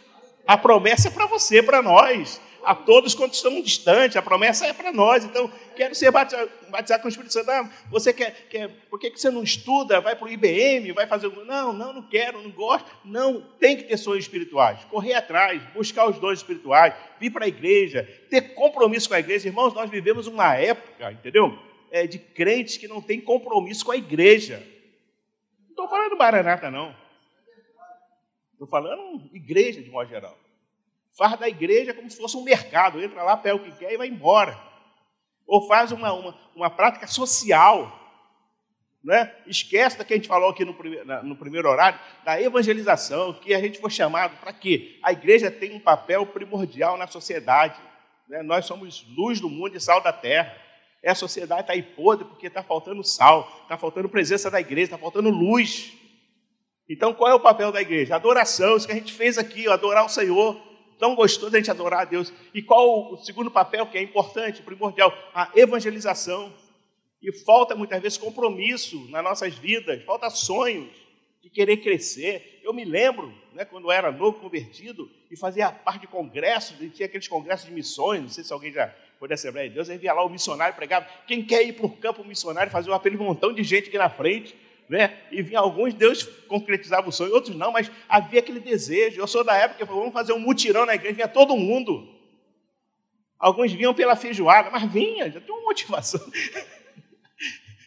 [0.46, 4.72] A promessa é para você, para nós a todos quanto estão distantes, a promessa é
[4.72, 5.24] para nós.
[5.24, 7.51] Então, quero ser batizado, batizado, com o Espírito Santo.
[7.51, 10.01] Ah, você quer, quer, por que você não estuda?
[10.01, 11.29] Vai para o IBM, vai fazer.
[11.46, 12.87] Não, não, não quero, não gosto.
[13.05, 14.85] Não, tem que ter sonhos espirituais.
[14.90, 19.48] Correr atrás, buscar os dons espirituais, vir para a igreja, ter compromisso com a igreja.
[19.48, 21.59] Irmãos, nós vivemos uma época, entendeu?
[21.90, 24.59] É, de crentes que não têm compromisso com a igreja.
[25.61, 26.94] Não estou falando Maranata, não.
[28.53, 30.37] Estou falando igreja de modo geral.
[31.16, 33.96] Faz da igreja como se fosse um mercado, entra lá, pega o que quer e
[33.96, 34.59] vai embora.
[35.46, 37.96] Ou faz uma, uma, uma prática social.
[39.03, 39.33] Né?
[39.46, 43.55] Esquece da que a gente falou aqui no primeiro, no primeiro horário, da evangelização, que
[43.55, 44.98] a gente foi chamado para quê?
[45.03, 47.81] A igreja tem um papel primordial na sociedade.
[48.29, 48.42] Né?
[48.42, 50.57] Nós somos luz do mundo e sal da terra.
[51.03, 54.85] E a sociedade está aí podre porque está faltando sal, está faltando presença da igreja,
[54.85, 55.93] está faltando luz.
[56.89, 58.15] Então, qual é o papel da igreja?
[58.15, 62.01] Adoração, isso que a gente fez aqui, adorar o Senhor tão gostoso a gente adorar
[62.01, 62.33] a Deus.
[62.53, 65.13] E qual o segundo papel que é importante, primordial?
[65.33, 66.53] A evangelização.
[67.23, 70.91] E falta muitas vezes compromisso nas nossas vidas, falta sonhos
[71.43, 72.61] de querer crescer.
[72.63, 76.91] Eu me lembro, né, quando eu era novo convertido e fazia parte de congressos, e
[76.91, 79.91] tinha aqueles congressos de missões, não sei se alguém já foi da Assembleia de Deus,
[79.91, 81.07] aí lá o missionário pregava.
[81.27, 84.09] Quem quer ir para o campo missionário, fazia um um montão de gente aqui na
[84.09, 84.55] frente
[84.89, 85.19] né?
[85.31, 89.21] E vinha alguns, Deus concretizava o sonho, outros não, mas havia aquele desejo.
[89.21, 92.09] Eu sou da época que falou, vamos fazer um mutirão na igreja, vinha todo mundo.
[93.39, 96.21] Alguns vinham pela feijoada, mas vinha, já tinha uma motivação.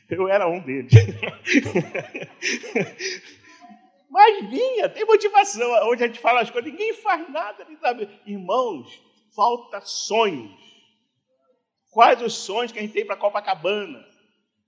[0.10, 0.92] Eu era um deles.
[4.10, 5.72] Mas vinha, tem motivação.
[5.88, 8.10] Hoje a gente fala as coisas, ninguém faz nada, sabe.
[8.26, 9.02] Irmãos,
[9.34, 10.52] falta sonhos.
[11.92, 14.04] Quais os sonhos que a gente tem para Copacabana?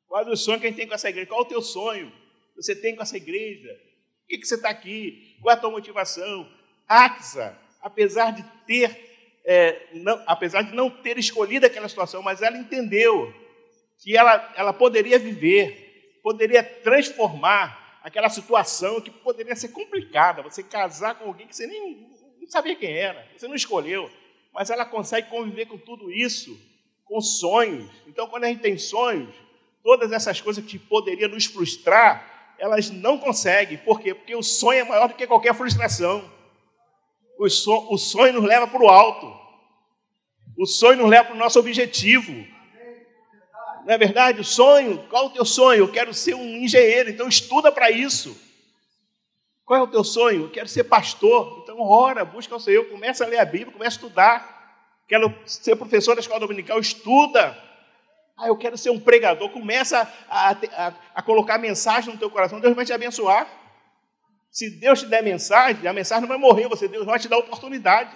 [0.08, 1.28] Quais os sonhos que a gente tem com essa igreja?
[1.28, 2.12] Qual o teu sonho?
[2.56, 3.70] você tem com essa igreja?
[3.70, 5.38] Por que, que você está aqui?
[5.42, 6.50] Qual é a tua motivação?
[6.88, 12.58] Axa, apesar de ter, é, não, apesar de não ter escolhido aquela situação, mas ela
[12.58, 13.34] entendeu
[14.00, 20.42] que ela, ela poderia viver, poderia transformar aquela situação que poderia ser complicada.
[20.44, 24.12] Você casar com alguém que você nem não sabia quem era, você não escolheu,
[24.54, 26.56] mas ela consegue conviver com tudo isso,
[27.14, 27.92] com sonhos.
[28.08, 29.36] Então, quando a gente tem sonhos,
[29.84, 33.78] todas essas coisas que poderiam nos frustrar, elas não conseguem.
[33.78, 34.16] Por quê?
[34.16, 36.28] Porque o sonho é maior do que qualquer frustração.
[37.38, 39.32] O, so, o sonho nos leva para o alto.
[40.58, 42.32] O sonho nos leva para o nosso objetivo.
[43.86, 44.42] Não é verdade?
[44.42, 45.84] O sonho, qual é o teu sonho?
[45.84, 48.36] Eu quero ser um engenheiro, então estuda para isso.
[49.66, 50.46] Qual é o teu sonho?
[50.46, 51.60] Eu quero ser pastor.
[51.62, 54.53] Então ora, busca o Senhor, começa a ler a Bíblia, começa a estudar.
[55.08, 57.58] Quero ser professor da escola dominical, estuda.
[58.38, 59.50] Ah, eu quero ser um pregador.
[59.50, 62.60] Começa a, a, a, colocar mensagem no teu coração.
[62.60, 63.48] Deus vai te abençoar.
[64.50, 66.88] Se Deus te der mensagem, a mensagem não vai morrer você.
[66.88, 68.16] Deus vai te dar oportunidade.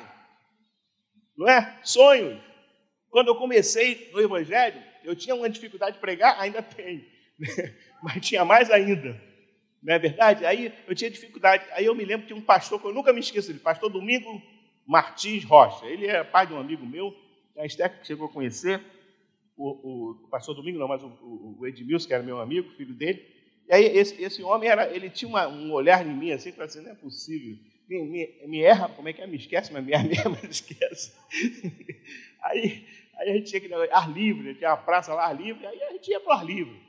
[1.38, 1.80] Não é?
[1.84, 2.42] Sonhos.
[3.10, 7.04] Quando eu comecei no Evangelho, eu tinha uma dificuldade de pregar, ainda tenho.
[8.02, 9.20] Mas tinha mais ainda.
[9.84, 10.46] Não é verdade?
[10.46, 11.66] Aí eu tinha dificuldade.
[11.72, 14.42] Aí eu me lembro que um pastor, que eu nunca me esqueço dele, pastor Domingo
[14.88, 15.86] Martins Rocha.
[15.86, 17.14] Ele é pai de um amigo meu,
[17.58, 18.82] a Esther que chegou a conhecer,
[19.58, 21.08] o, o, pastor Domingo não, mas o,
[21.60, 23.26] o, Edmilson, que era meu amigo, filho dele.
[23.68, 26.62] E aí esse, esse homem, era, ele tinha uma, um olhar em mim assim, que
[26.62, 27.58] assim, não é possível.
[27.90, 29.28] Me, me, me, erra, como é que é?
[29.28, 31.14] Me esquece, mas me erra mesmo, me esquece.
[32.44, 32.86] aí,
[33.18, 35.92] aí a gente tinha que ar livre, tinha uma praça lá, ar livre, aí a
[35.94, 36.80] gente ia para o ar livre.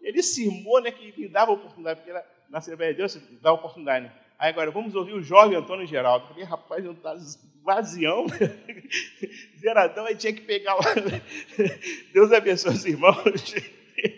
[0.00, 4.06] Ele cismou, né, que me dava oportunidade, porque era, na Assembleia de Deus dá oportunidade.
[4.06, 4.12] Né?
[4.42, 6.26] Aí agora, vamos ouvir o jovem Antônio Geraldo.
[6.36, 7.20] Eu rapaz, eu estava
[7.62, 8.26] vazião,
[9.56, 10.82] zeradão, aí tinha que pegar lá.
[12.12, 13.54] Deus abençoe os irmãos.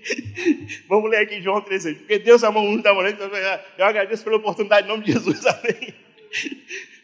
[0.89, 1.97] Vamos ler aqui João 13.
[1.97, 3.29] Porque Deus amou o mundo da mulher, então
[3.77, 5.95] eu agradeço pela oportunidade em nome de Jesus, amém.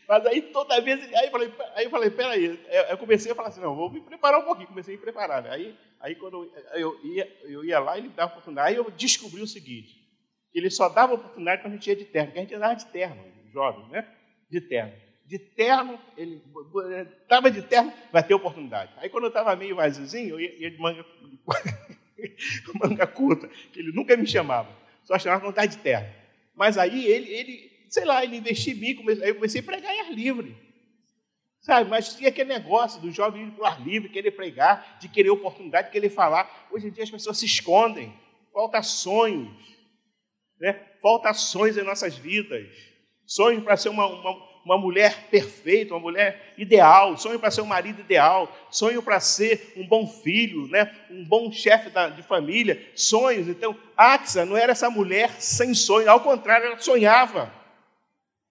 [0.08, 3.48] Mas aí toda vez, aí eu falei, aí eu falei, peraí, eu comecei a falar
[3.48, 5.42] assim, não, vou me preparar um pouquinho, comecei a me preparar.
[5.42, 5.50] Né?
[5.50, 9.46] Aí, aí quando eu ia, eu ia lá, ele dava oportunidade, aí eu descobri o
[9.46, 9.99] seguinte,
[10.54, 12.86] ele só dava oportunidade quando a gente ia de terno, porque a gente andava de
[12.86, 14.06] terno, jovem, né?
[14.50, 14.92] De terno.
[15.26, 16.42] De terno, ele
[17.22, 18.92] estava de terno, vai ter oportunidade.
[18.96, 21.06] Aí quando eu estava meio vaziozinho, eu ia, ia de manga,
[22.82, 24.68] manga curta, que ele nunca me chamava,
[25.04, 26.12] só chamava quando estava de terno.
[26.54, 29.64] Mas aí ele, ele, sei lá, ele investiu em mim, comecei, aí eu comecei a
[29.64, 30.56] pregar em ar livre.
[31.60, 35.08] Sabe, mas tinha aquele negócio do jovem ir para o ar livre, querer pregar, de
[35.08, 36.68] querer oportunidade, de querer falar.
[36.70, 38.12] Hoje em dia as pessoas se escondem,
[38.52, 39.50] falta sonhos,
[40.60, 40.78] né?
[41.00, 42.66] falta sonhos em nossas vidas.
[43.26, 47.66] Sonhos para ser uma, uma, uma, mulher perfeita, uma mulher ideal, sonho para ser um
[47.66, 50.94] marido ideal, sonho para ser um bom filho, né?
[51.10, 53.48] um bom chefe de família, sonhos.
[53.48, 57.59] Então, Axa não era essa mulher sem sonho, ao contrário, ela sonhava.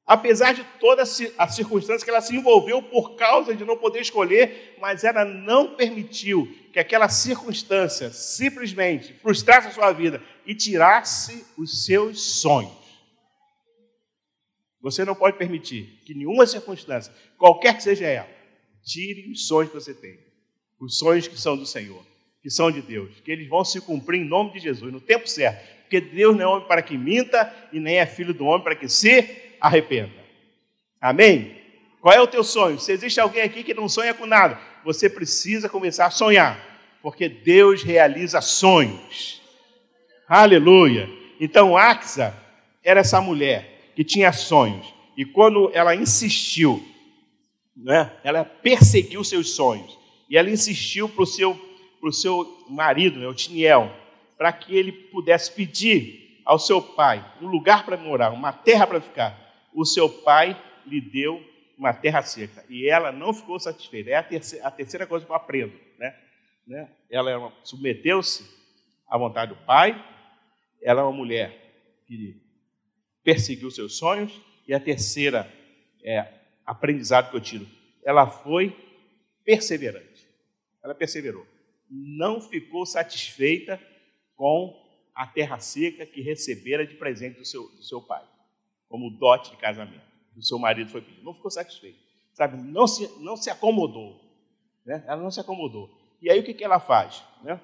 [0.10, 4.76] Apesar de toda a circunstância que ela se envolveu por causa de não poder escolher,
[4.82, 11.86] mas ela não permitiu que aquela circunstância simplesmente frustrasse a sua vida e tirasse os
[11.86, 12.74] seus sonhos.
[14.82, 18.30] Você não pode permitir que nenhuma circunstância, qualquer que seja ela,
[18.84, 20.18] tire os sonhos que você tem.
[20.80, 22.04] Os sonhos que são do Senhor,
[22.42, 25.30] que são de Deus, que eles vão se cumprir em nome de Jesus, no tempo
[25.30, 25.78] certo.
[25.82, 28.76] Porque Deus não é homem para que minta e nem é filho do homem para
[28.76, 30.20] que se arrependa.
[31.02, 31.60] Amém?
[32.02, 32.80] Qual é o teu sonho?
[32.80, 36.58] Se existe alguém aqui que não sonha com nada, você precisa começar a sonhar,
[37.02, 39.42] porque Deus realiza sonhos.
[40.28, 41.10] Aleluia.
[41.40, 42.34] Então, Axa
[42.84, 46.86] era essa mulher que tinha sonhos, e quando ela insistiu,
[47.76, 49.98] né, ela perseguiu seus sonhos,
[50.30, 51.56] e ela insistiu para o seu,
[52.00, 53.92] pro seu marido, né, o Tiniel,
[54.38, 59.02] para que ele pudesse pedir ao seu pai um lugar para morar, uma terra para
[59.02, 59.49] ficar
[59.80, 61.42] o seu pai lhe deu
[61.78, 62.66] uma terra seca.
[62.68, 64.10] E ela não ficou satisfeita.
[64.10, 65.74] É a terceira, a terceira coisa que eu aprendo.
[65.98, 66.20] Né?
[66.68, 66.92] né?
[67.10, 68.46] Ela submeteu-se
[69.08, 69.96] à vontade do pai.
[70.84, 72.36] Ela é uma mulher que
[73.24, 74.34] perseguiu seus sonhos.
[74.68, 75.50] E a terceira
[76.04, 76.28] é,
[76.66, 77.66] aprendizado que eu tiro.
[78.04, 78.76] Ela foi
[79.46, 80.28] perseverante.
[80.84, 81.48] Ela perseverou.
[81.90, 83.82] Não ficou satisfeita
[84.36, 84.78] com
[85.16, 88.28] a terra seca que recebera de presente do seu, do seu pai
[88.90, 90.10] como dote de casamento.
[90.36, 91.24] O seu marido foi pedir.
[91.24, 92.00] Não ficou satisfeito.
[92.34, 92.58] Sabe?
[92.58, 94.20] Não se, não se acomodou.
[94.86, 95.04] Né?
[95.08, 95.90] Ela não se acomodou.
[96.22, 97.24] E aí o que, que ela faz?
[97.44, 97.60] Né?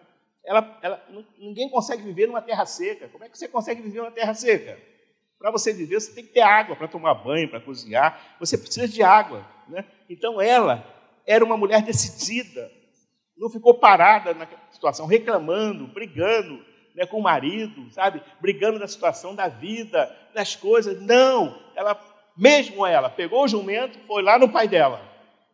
[0.45, 1.03] Ela, ela,
[1.39, 3.09] ninguém consegue viver numa terra seca.
[3.09, 4.77] Como é que você consegue viver numa terra seca?
[5.39, 8.37] Para você viver, você tem que ter água para tomar banho, para cozinhar.
[8.39, 9.45] Você precisa de água.
[9.67, 9.83] Né?
[10.09, 10.85] Então ela
[11.25, 12.71] era uma mulher decidida.
[13.37, 16.63] Não ficou parada na situação, reclamando, brigando
[16.95, 18.21] né, com o marido, sabe?
[18.39, 20.99] Brigando na situação da vida, das coisas.
[21.01, 21.99] Não, ela,
[22.35, 25.01] mesmo ela, pegou o jumento, foi lá no pai dela.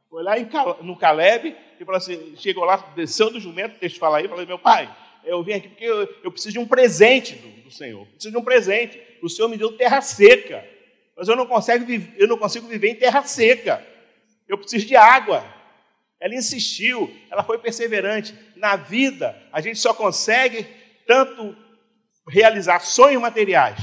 [0.09, 0.33] Foi lá
[0.81, 4.45] no Caleb e falou assim, chegou lá, desceu do jumento, deixa eu falar aí, falou,
[4.45, 8.05] meu pai, eu vim aqui porque eu, eu preciso de um presente do, do, Senhor.
[8.07, 8.99] Preciso de um presente.
[9.21, 10.65] O Senhor me deu terra seca.
[11.15, 11.85] Mas eu não, consigo,
[12.17, 13.85] eu não consigo viver em terra seca.
[14.47, 15.45] Eu preciso de água.
[16.19, 18.35] Ela insistiu, ela foi perseverante.
[18.55, 20.67] Na vida, a gente só consegue
[21.11, 21.53] tanto
[22.29, 23.77] realizar sonhos materiais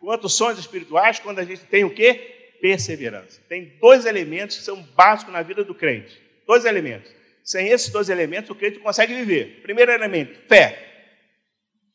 [0.00, 2.56] quanto sonhos espirituais quando a gente tem o quê?
[2.60, 3.40] Perseverança.
[3.48, 6.20] Tem dois elementos que são básicos na vida do crente.
[6.44, 7.08] Dois elementos.
[7.44, 9.62] Sem esses dois elementos, o crente consegue viver.
[9.62, 10.76] Primeiro elemento, fé.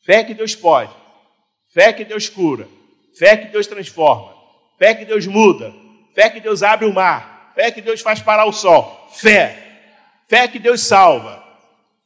[0.06, 0.94] Fé que Deus pode.
[1.74, 2.66] Fé que Deus cura.
[3.20, 4.34] Fé que Deus transforma.
[4.80, 5.74] Fé que Deus muda.
[6.16, 7.52] Fé que Deus abre o mar.
[7.56, 9.10] Fé que Deus faz parar o sol.
[9.14, 9.58] Fé.
[10.30, 11.47] Fé que Deus salva.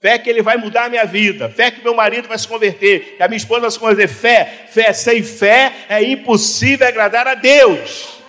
[0.02, 1.48] Fé que ele vai mudar a minha vida.
[1.48, 3.18] Fé que meu marido vai se converter.
[3.18, 4.08] Que a minha esposa vai se converter.
[4.08, 4.66] Fé.
[4.72, 4.92] Fé.
[4.94, 8.20] Sem fé é impossível agradar a Deus.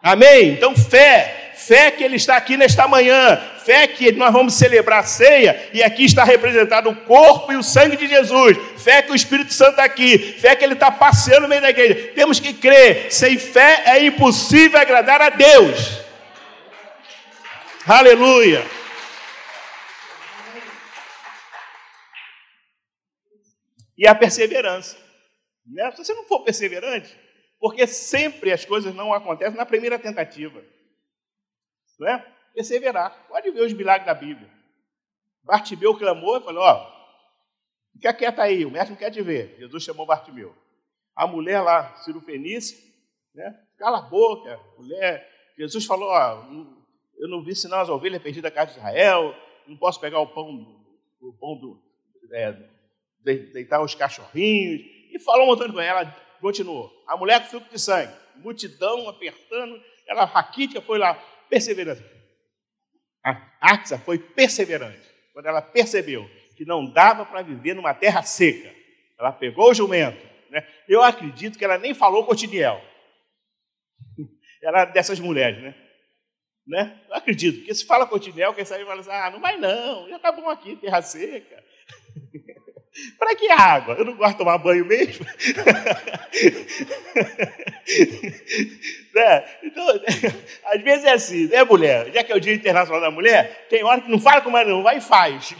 [0.00, 0.50] Amém?
[0.50, 1.34] Então, fé.
[1.56, 5.82] Fé que Ele está aqui nesta manhã, fé que nós vamos celebrar a ceia e
[5.82, 9.72] aqui está representado o corpo e o sangue de Jesus, fé que o Espírito Santo
[9.72, 12.12] está aqui, fé que Ele está passeando no meio da igreja.
[12.14, 15.98] Temos que crer, sem fé é impossível agradar a Deus.
[17.86, 18.77] Aleluia.
[23.98, 24.96] E a perseverança.
[25.66, 25.90] Né?
[25.90, 27.18] Se você não for perseverante,
[27.58, 30.62] porque sempre as coisas não acontecem na primeira tentativa.
[32.06, 32.18] É?
[32.54, 33.26] Perseverar.
[33.28, 34.48] Pode ver os milagres da Bíblia.
[35.42, 36.92] Bartimeu clamou e falou: Ó,
[37.94, 39.56] fica quieto aí, o mestre não quer te ver.
[39.58, 40.54] Jesus chamou Bartimeu.
[41.16, 42.78] A mulher lá, Ciro Fenício,
[43.34, 43.58] né?
[43.76, 45.28] cala a boca, mulher.
[45.56, 46.44] Jesus falou: Ó,
[47.16, 49.34] eu não vi senão as ovelhas perdidas da casa de Israel,
[49.66, 50.46] não posso pegar o pão,
[51.20, 51.82] o pão do.
[52.32, 52.52] É,
[53.36, 54.80] deitar os cachorrinhos.
[55.12, 55.88] E falou um montão de coisa.
[55.88, 56.06] Ela
[56.40, 56.90] continuou.
[57.06, 61.14] A mulher com fluxo de sangue, multidão apertando, ela raquítica foi lá,
[61.48, 62.02] perseverante.
[63.24, 65.06] A Axa foi perseverante.
[65.32, 68.74] Quando ela percebeu que não dava para viver numa terra seca,
[69.18, 70.26] ela pegou o jumento.
[70.50, 70.66] Né?
[70.88, 72.82] Eu acredito que ela nem falou com o Tiniel.
[74.62, 75.74] Ela dessas mulheres, né?
[76.66, 77.00] né?
[77.08, 79.56] Eu acredito, porque se fala com o Tiniel, quem sabe fala assim, ah, não vai
[79.56, 81.64] não, já tá bom aqui, terra seca.
[83.18, 83.94] Para que água?
[83.94, 85.24] Eu não gosto de tomar banho mesmo.
[89.14, 89.44] né?
[89.62, 89.86] Então,
[90.66, 92.12] às vezes é assim, né, mulher?
[92.12, 94.66] Já que é o Dia Internacional da Mulher, tem hora que não fala com mais
[94.66, 95.54] não, vai e faz.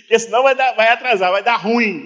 [0.00, 2.04] Porque senão vai, dar, vai atrasar, vai dar ruim.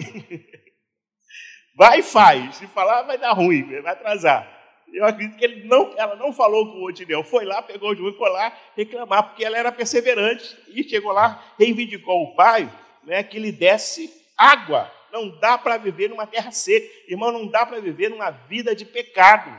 [1.75, 2.57] Vai e faz.
[2.57, 4.51] Se falar, vai dar ruim, vai atrasar.
[4.93, 7.25] Eu acredito que ele não, ela não falou com o Otinel.
[7.25, 10.55] Foi lá, pegou o juiz, foi lá reclamar, porque ela era perseverante.
[10.69, 12.71] E chegou lá, reivindicou o pai
[13.05, 14.91] né, que lhe desse água.
[15.12, 16.87] Não dá para viver numa terra seca.
[17.09, 19.53] Irmão, não dá para viver numa vida de pecado.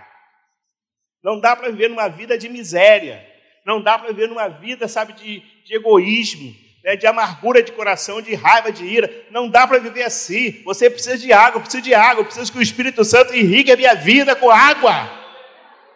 [1.24, 3.26] Não dá para viver numa vida de miséria.
[3.66, 6.54] Não dá para viver numa vida, sabe, de, de egoísmo,
[6.84, 9.26] né, de amargura de coração, de raiva, de ira.
[9.30, 10.64] Não dá para viver assim.
[10.64, 13.96] Você precisa de água, precisa de água, precisa que o Espírito Santo irrigue a minha
[13.96, 15.23] vida com água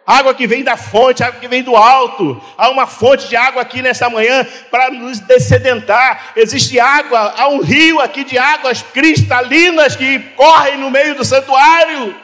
[0.08, 2.42] água que vem da fonte, água que vem do alto.
[2.56, 6.32] Há uma fonte de água aqui nesta manhã para nos descedentar.
[6.34, 12.16] Existe água, há um rio aqui de águas cristalinas que correm no meio do santuário.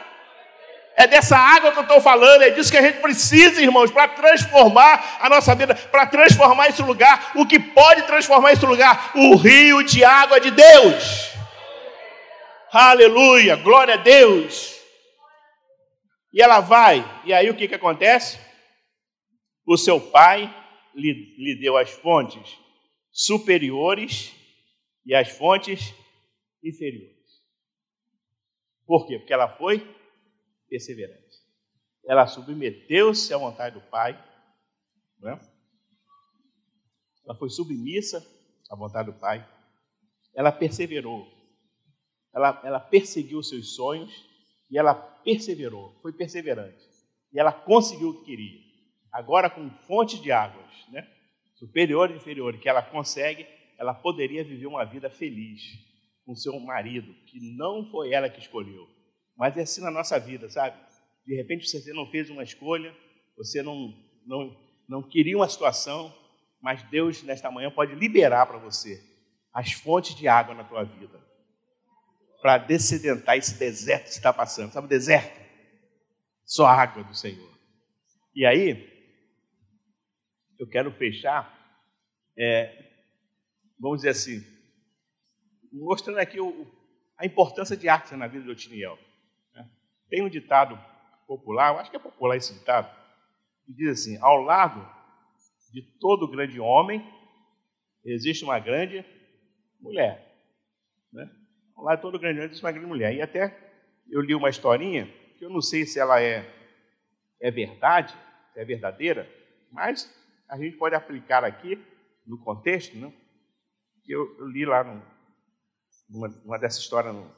[0.97, 4.07] É dessa água que eu estou falando, é disso que a gente precisa, irmãos, para
[4.07, 7.33] transformar a nossa vida, para transformar esse lugar.
[7.35, 9.11] O que pode transformar esse lugar?
[9.13, 11.29] O rio de água de Deus.
[12.73, 14.75] Aleluia, glória a Deus.
[16.35, 18.37] E ela vai, e aí o que, que acontece?
[19.65, 20.53] O seu pai
[20.93, 22.59] lhe, lhe deu as fontes
[23.09, 24.35] superiores
[25.05, 25.95] e as fontes
[26.61, 27.15] inferiores.
[28.85, 29.17] Por quê?
[29.17, 29.79] Porque ela foi
[30.67, 31.39] perseverante.
[32.05, 34.11] Ela submeteu-se à vontade do pai.
[35.23, 35.39] É?
[37.23, 38.21] Ela foi submissa
[38.69, 39.47] à vontade do pai.
[40.35, 41.25] Ela perseverou.
[42.33, 44.34] Ela, ela perseguiu seus sonhos
[44.69, 46.83] e ela perseverou, foi perseverante.
[47.31, 48.59] E ela conseguiu o que queria.
[49.11, 51.07] Agora, com fonte de águas, né?
[51.55, 53.47] superior e inferior, que ela consegue,
[53.77, 55.61] ela poderia viver uma vida feliz
[56.25, 58.87] com seu marido, que não foi ela que escolheu.
[59.37, 60.77] Mas é assim na nossa vida, sabe?
[61.25, 62.95] De repente você não fez uma escolha,
[63.37, 63.93] você não,
[64.25, 64.55] não,
[64.87, 66.13] não queria uma situação,
[66.61, 69.01] mas Deus, nesta manhã, pode liberar para você
[69.53, 71.25] as fontes de água na tua vida
[72.45, 74.71] para descedentar esse deserto que está passando.
[74.71, 75.35] Sabe o deserto?
[76.43, 77.51] Só água do Senhor.
[78.35, 78.87] E aí,
[80.59, 81.51] eu quero fechar,
[82.37, 82.93] é,
[83.79, 84.43] vamos dizer assim,
[85.73, 86.71] mostrando aqui o,
[87.17, 88.95] a importância de arte na vida de Otiniel.
[89.51, 89.67] Né?
[90.07, 90.79] Tem um ditado
[91.25, 92.95] popular, eu acho que é popular esse ditado,
[93.65, 94.87] que diz assim: ao lado
[95.73, 97.03] de todo grande homem
[98.03, 99.03] existe uma grande
[99.81, 100.31] mulher.
[101.11, 101.27] Né?
[101.77, 103.13] Lá todo grande homem uma grande mulher.
[103.13, 103.55] E até
[104.09, 105.07] eu li uma historinha,
[105.37, 106.47] que eu não sei se ela é,
[107.39, 108.15] é verdade,
[108.53, 109.29] se é verdadeira,
[109.71, 110.11] mas
[110.47, 111.79] a gente pode aplicar aqui
[112.25, 113.11] no contexto, né?
[114.03, 115.01] que eu, eu li lá no,
[116.09, 117.29] numa, numa dessa história no,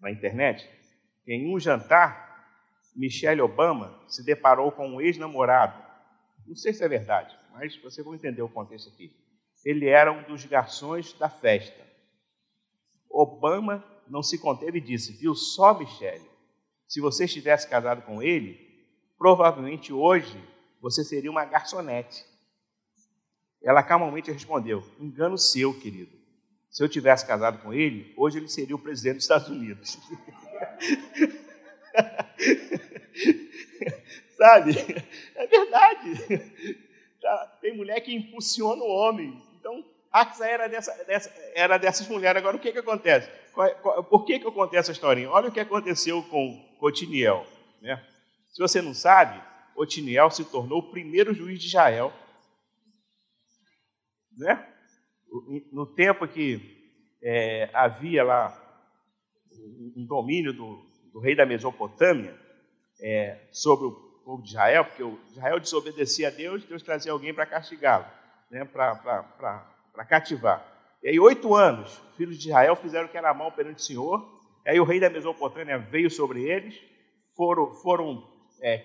[0.00, 0.68] na internet,
[1.24, 2.28] que em um jantar,
[2.96, 5.80] Michelle Obama se deparou com um ex-namorado.
[6.46, 9.14] Não sei se é verdade, mas você vai entender o contexto aqui.
[9.64, 11.89] Ele era um dos garçons da festa.
[13.10, 16.28] Obama não se conteve e disse: Viu só, Michele,
[16.86, 18.58] se você estivesse casado com ele,
[19.18, 20.42] provavelmente hoje
[20.80, 22.24] você seria uma garçonete.
[23.62, 26.18] Ela calmamente respondeu: Engano seu, querido.
[26.70, 29.98] Se eu tivesse casado com ele, hoje ele seria o presidente dos Estados Unidos.
[34.38, 34.76] Sabe?
[35.34, 36.14] É verdade.
[37.20, 37.58] Tá?
[37.60, 39.42] Tem mulher que impulsiona o homem.
[39.58, 42.40] Então, Axa era, dessa, dessa, era dessas mulheres.
[42.40, 43.30] Agora, o que, que acontece?
[43.52, 45.30] Qual, qual, por que, que eu contei essa historinha?
[45.30, 47.46] Olha o que aconteceu com Otiniel.
[47.80, 48.04] Né?
[48.48, 49.40] Se você não sabe,
[49.76, 52.12] Otiniel se tornou o primeiro juiz de Israel.
[54.36, 54.66] Né?
[55.72, 56.80] No tempo que
[57.22, 58.56] é, havia lá
[59.96, 60.76] um domínio do,
[61.12, 62.36] do rei da Mesopotâmia
[63.00, 63.92] é, sobre o
[64.24, 68.06] povo de Israel, porque Israel desobedecia a Deus, Deus trazia alguém para castigá-lo,
[68.50, 69.66] né, para
[70.06, 70.66] cativar.
[71.02, 73.84] E aí, oito anos, os filhos de Israel fizeram o que era mal perante o
[73.84, 76.74] Senhor, e aí o rei da Mesopotâmia veio sobre eles,
[77.36, 78.22] foram, foram
[78.60, 78.78] é,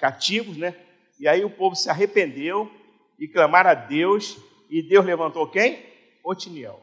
[0.00, 0.74] cativos, né?
[1.20, 2.70] E aí o povo se arrependeu
[3.18, 4.36] e clamaram a Deus,
[4.68, 5.86] e Deus levantou quem?
[6.24, 6.80] Otiniel.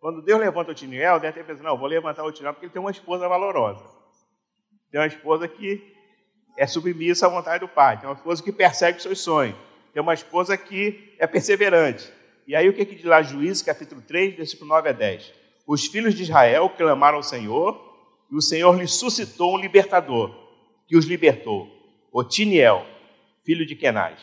[0.00, 2.90] Quando Deus levanta Otiniel, deve ter pensado, não, vou levantar Otiniel porque ele tem uma
[2.90, 3.84] esposa valorosa.
[4.90, 5.94] Tem uma esposa que
[6.56, 9.56] é submissa à vontade do pai, tem uma esposa que persegue os seus sonhos,
[9.92, 12.12] tem uma esposa que é perseverante.
[12.46, 15.32] E aí o que, que diz lá Juízes, capítulo 3, versículo 9 a 10?
[15.66, 17.80] Os filhos de Israel clamaram ao Senhor,
[18.30, 20.34] e o Senhor lhes suscitou um libertador,
[20.88, 21.68] que os libertou.
[22.12, 22.84] Otiniel,
[23.44, 24.18] filho de Kenaz,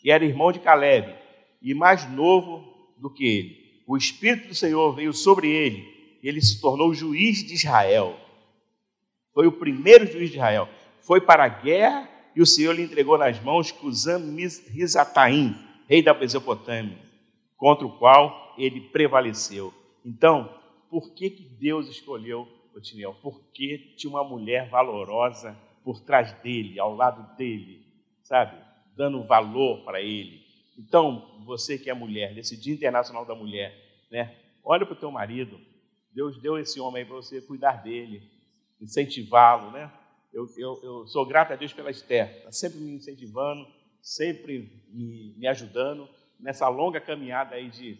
[0.00, 1.14] que era irmão de Caleb,
[1.62, 3.82] e mais novo do que ele.
[3.86, 8.18] O Espírito do Senhor veio sobre ele, e ele se tornou juiz de Israel.
[9.32, 10.68] Foi o primeiro juiz de Israel.
[11.00, 14.34] Foi para a guerra e o Senhor lhe entregou nas mãos Cusam
[14.70, 15.54] Rizataim,
[15.88, 16.98] rei da Mesopotâmia,
[17.64, 19.72] contra o qual ele prevaleceu.
[20.04, 20.54] Então,
[20.90, 22.46] por que, que Deus escolheu
[22.76, 23.16] Otiniel?
[23.22, 27.82] Porque tinha uma mulher valorosa por trás dele, ao lado dele,
[28.22, 28.54] sabe?
[28.94, 30.42] Dando valor para ele.
[30.76, 33.74] Então, você que é mulher, nesse Dia Internacional da Mulher,
[34.10, 34.36] né?
[34.62, 35.58] Olha para o teu marido.
[36.12, 38.30] Deus deu esse homem aí para você cuidar dele,
[38.78, 39.90] incentivá-lo, né?
[40.34, 43.66] Eu, eu, eu, sou grato a Deus pela Esther, está sempre me incentivando,
[44.02, 46.06] sempre me, me ajudando
[46.44, 47.98] nessa longa caminhada aí de,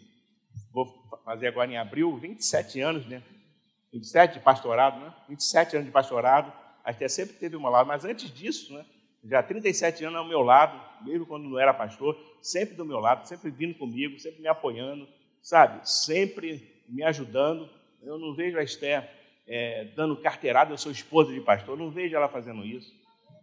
[0.71, 0.85] vou
[1.25, 3.23] fazer agora em abril, 27 anos, né?
[3.91, 5.11] 27 de pastorado, né?
[5.27, 8.85] 27 anos de pastorado, a Esther sempre teve uma lado, mas antes disso, né,
[9.23, 12.99] já há 37 anos ao meu lado, mesmo quando não era pastor, sempre do meu
[12.99, 15.07] lado, sempre vindo comigo, sempre me apoiando,
[15.41, 15.89] sabe?
[15.89, 17.67] Sempre me ajudando.
[18.03, 19.09] Eu não vejo a Esther
[19.47, 22.93] é, dando carteirada, eu sou esposa de pastor, não vejo ela fazendo isso.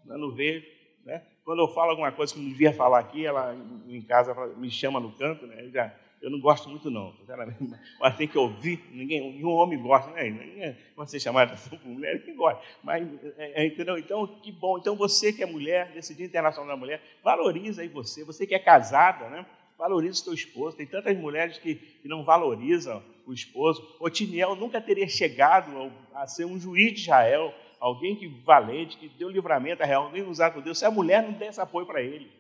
[0.07, 0.65] Eu não vejo.
[1.05, 1.21] Né?
[1.45, 5.01] Quando eu falo alguma coisa que não devia falar aqui, ela em casa me chama
[5.01, 5.65] no canto, né?
[5.65, 7.13] Eu já eu não gosto muito, não,
[8.01, 8.81] mas tem que ouvir.
[8.93, 10.31] Ninguém, nenhum homem gosta, né?
[10.31, 12.63] Ninguém vai ser chamado atenção por mulher, ninguém gosta.
[12.81, 13.99] Mas, é, é, entendeu?
[13.99, 14.79] Então, que bom.
[14.79, 18.25] Então, você que é mulher, nesse Dia Internacional da Mulher, valoriza aí você.
[18.25, 19.45] Você que é casada, né?
[19.77, 20.77] Valoriza o seu esposo.
[20.77, 23.97] Tem tantas mulheres que, que não valorizam o esposo.
[23.99, 27.53] Otiniel nunca teria chegado a ser um juiz de Israel,
[27.83, 31.23] alguém que valente, que deu livramento a Israel, nem usado por Deus, se a mulher
[31.23, 32.31] não der esse apoio para ele.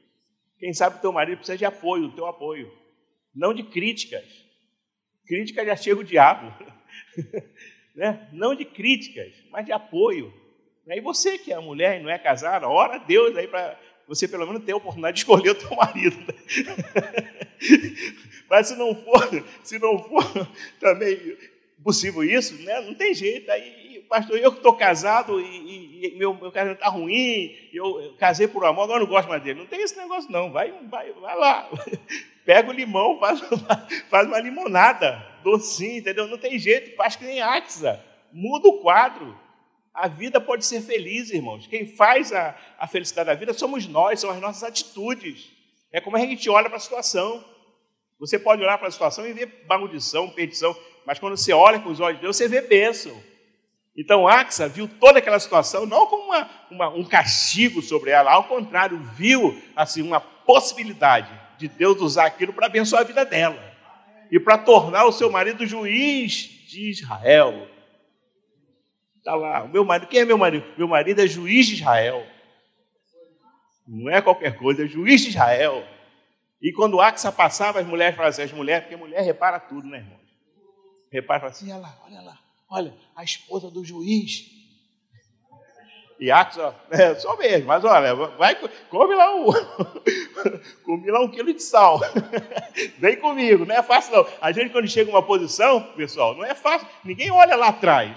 [0.59, 2.71] Quem sabe o teu marido precisa de apoio, do teu apoio
[3.35, 4.25] não de críticas.
[5.27, 6.53] Crítica já chega o diabo.
[7.97, 8.29] né?
[8.33, 10.33] Não de críticas, mas de apoio.
[10.87, 14.29] E você que é mulher e não é casada, ora a Deus aí para você
[14.29, 16.17] pelo menos ter a oportunidade de escolher o teu marido.
[18.51, 20.25] mas se não for, se não for
[20.79, 21.39] também
[21.83, 22.81] possível isso, né?
[22.81, 23.51] não tem jeito.
[23.51, 23.82] Aí,
[24.13, 28.47] pastor, eu que estou casado e, e, meu, meu casamento está ruim, eu, eu, casei
[28.47, 29.61] por amor, agora não gosto mais dele.
[29.61, 30.53] Não tem esse negócio, não.
[30.53, 31.67] Vai, vai, vai lá.
[32.45, 36.29] Pega o limão, faz uma, faz uma limonada, docinho, entendeu?
[36.29, 38.05] Não tem jeito, faz que nem Axa.
[38.31, 39.35] Muda o quadro.
[39.95, 41.67] A vida pode ser feliz, irmãos.
[41.67, 45.51] Quem faz a, a felicidade da vida somos nós, são as nossas atitudes.
[45.91, 47.43] É como a gente olha para a situação.
[48.21, 51.89] Você pode olhar para a situação e ver maldição, perdição, mas quando você olha com
[51.89, 53.32] os olhos de Deus, você vê bênção.
[53.97, 58.45] Então Axa viu toda aquela situação não como uma, uma, um castigo sobre ela, ao
[58.45, 61.29] contrário, viu assim uma possibilidade
[61.59, 63.73] de Deus usar aquilo para abençoar a vida dela
[64.31, 66.35] e para tornar o seu marido juiz
[66.69, 67.69] de Israel.
[69.19, 70.67] Está lá, o meu marido, quem é meu marido?
[70.77, 72.27] Meu marido é juiz de Israel.
[73.87, 75.87] Não é qualquer coisa, é juiz de Israel.
[76.63, 79.99] E quando Axa passava, as mulheres falavam assim, as mulheres, porque mulher repara tudo, né,
[79.99, 80.19] irmão?
[81.13, 82.39] Repara, fala assim, olha lá, olha lá,
[82.73, 84.51] olha, a esposa do juiz
[86.19, 86.59] e Atos,
[86.91, 88.57] é, só mesmo, mas olha, vai,
[88.89, 89.47] come lá um,
[90.85, 92.01] come lá um quilo de sal.
[92.99, 94.27] Vem comigo, não é fácil não.
[94.41, 98.17] A gente quando chega uma posição, pessoal, não é fácil, ninguém olha lá atrás.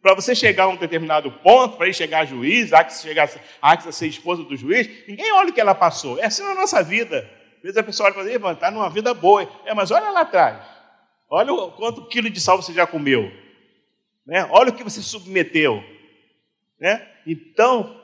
[0.00, 3.92] Para você chegar a um determinado ponto, para ir chegar a juiz, a chegar a
[3.92, 6.18] ser esposa do juiz, ninguém olha o que ela passou.
[6.18, 7.28] É assim na nossa vida.
[7.56, 9.48] Às vezes a pessoa olha para dizer, está numa vida boa.
[9.64, 10.71] É, mas olha lá atrás.
[11.34, 13.32] Olha o quanto quilo de sal você já comeu.
[14.26, 14.46] Né?
[14.50, 15.82] Olha o que você submeteu.
[16.78, 17.10] Né?
[17.26, 17.98] Então,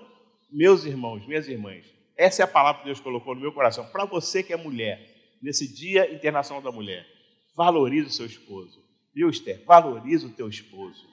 [0.51, 1.85] meus irmãos, minhas irmãs,
[2.16, 3.85] Essa é a palavra que Deus colocou no meu coração.
[3.91, 7.07] Para você que é mulher, nesse Dia Internacional da Mulher,
[7.55, 8.83] valorize o seu esposo.
[9.14, 9.62] Viu, Esther?
[9.66, 11.07] Valorize o teu esposo.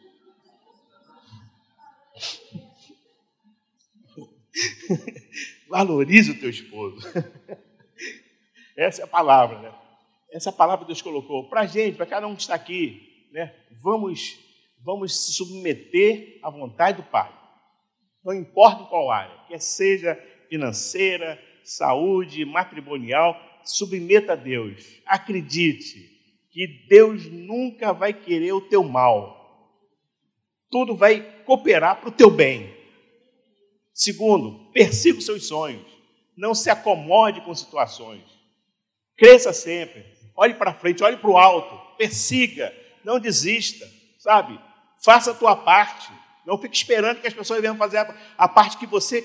[5.68, 7.06] valorize o teu esposo.
[8.78, 9.85] Essa é a palavra, né?
[10.36, 13.30] Essa palavra Deus colocou para a gente, para cada um que está aqui.
[13.32, 13.56] Né?
[13.82, 14.38] Vamos,
[14.84, 17.32] vamos se submeter à vontade do Pai.
[18.22, 20.14] Não importa qual área, quer seja
[20.50, 25.00] financeira, saúde, matrimonial, submeta a Deus.
[25.06, 26.12] Acredite
[26.52, 29.72] que Deus nunca vai querer o teu mal.
[30.70, 32.76] Tudo vai cooperar para o teu bem.
[33.94, 35.88] Segundo, persiga os seus sonhos.
[36.36, 38.24] Não se acomode com situações.
[39.16, 40.15] Cresça sempre.
[40.36, 41.98] Olhe para frente, olhe para o alto.
[41.98, 42.74] Persiga.
[43.04, 43.88] Não desista,
[44.20, 44.60] sabe?
[45.04, 46.12] Faça a tua parte.
[46.46, 48.06] Não fique esperando que as pessoas venham fazer
[48.38, 49.22] a, parte que você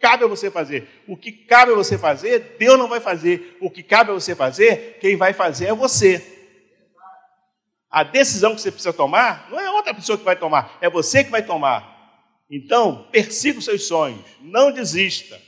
[0.00, 1.02] cabe a você fazer.
[1.06, 3.56] O que cabe a você fazer, Deus não vai fazer.
[3.60, 6.36] O que cabe a você fazer, quem vai fazer é você.
[7.90, 11.24] A decisão que você precisa tomar não é outra pessoa que vai tomar, é você
[11.24, 11.96] que vai tomar.
[12.50, 15.40] Então, persiga os seus sonhos, não desista.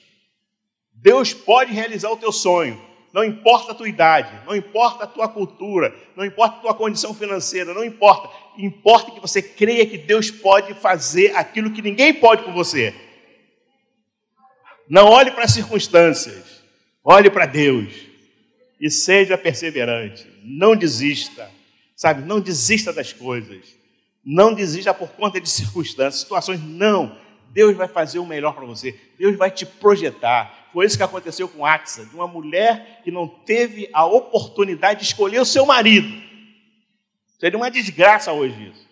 [0.92, 2.80] Deus pode realizar o teu sonho,
[3.12, 7.12] não importa a tua idade, não importa a tua cultura, não importa a tua condição
[7.12, 8.28] financeira, não importa.
[8.56, 12.94] Importa que você creia que Deus pode fazer aquilo que ninguém pode por você.
[14.88, 16.62] Não olhe para as circunstâncias,
[17.04, 17.92] olhe para Deus
[18.80, 20.26] e seja perseverante.
[20.42, 21.50] Não desista,
[21.96, 22.22] sabe?
[22.22, 23.80] Não desista das coisas.
[24.24, 26.60] Não desista por conta de circunstâncias, situações.
[26.62, 27.16] Não.
[27.50, 28.98] Deus vai fazer o melhor para você.
[29.18, 30.59] Deus vai te projetar.
[30.72, 35.06] Foi isso que aconteceu com Axa, de uma mulher que não teve a oportunidade de
[35.06, 36.08] escolher o seu marido.
[37.38, 38.88] Seria uma desgraça hoje isso.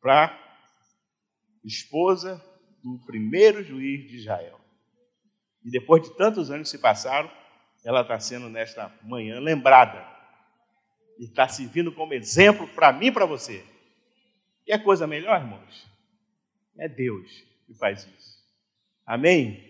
[0.00, 0.38] Para
[1.64, 2.42] esposa
[2.82, 4.60] do primeiro juiz de Israel.
[5.64, 7.30] E depois de tantos anos se passaram,
[7.84, 10.06] ela está sendo nesta manhã lembrada.
[11.18, 13.64] E está servindo como exemplo para mim e para você.
[14.64, 15.86] Quer coisa melhor, irmãos?
[16.78, 17.28] É Deus
[17.66, 18.38] que faz isso.
[19.04, 19.69] Amém?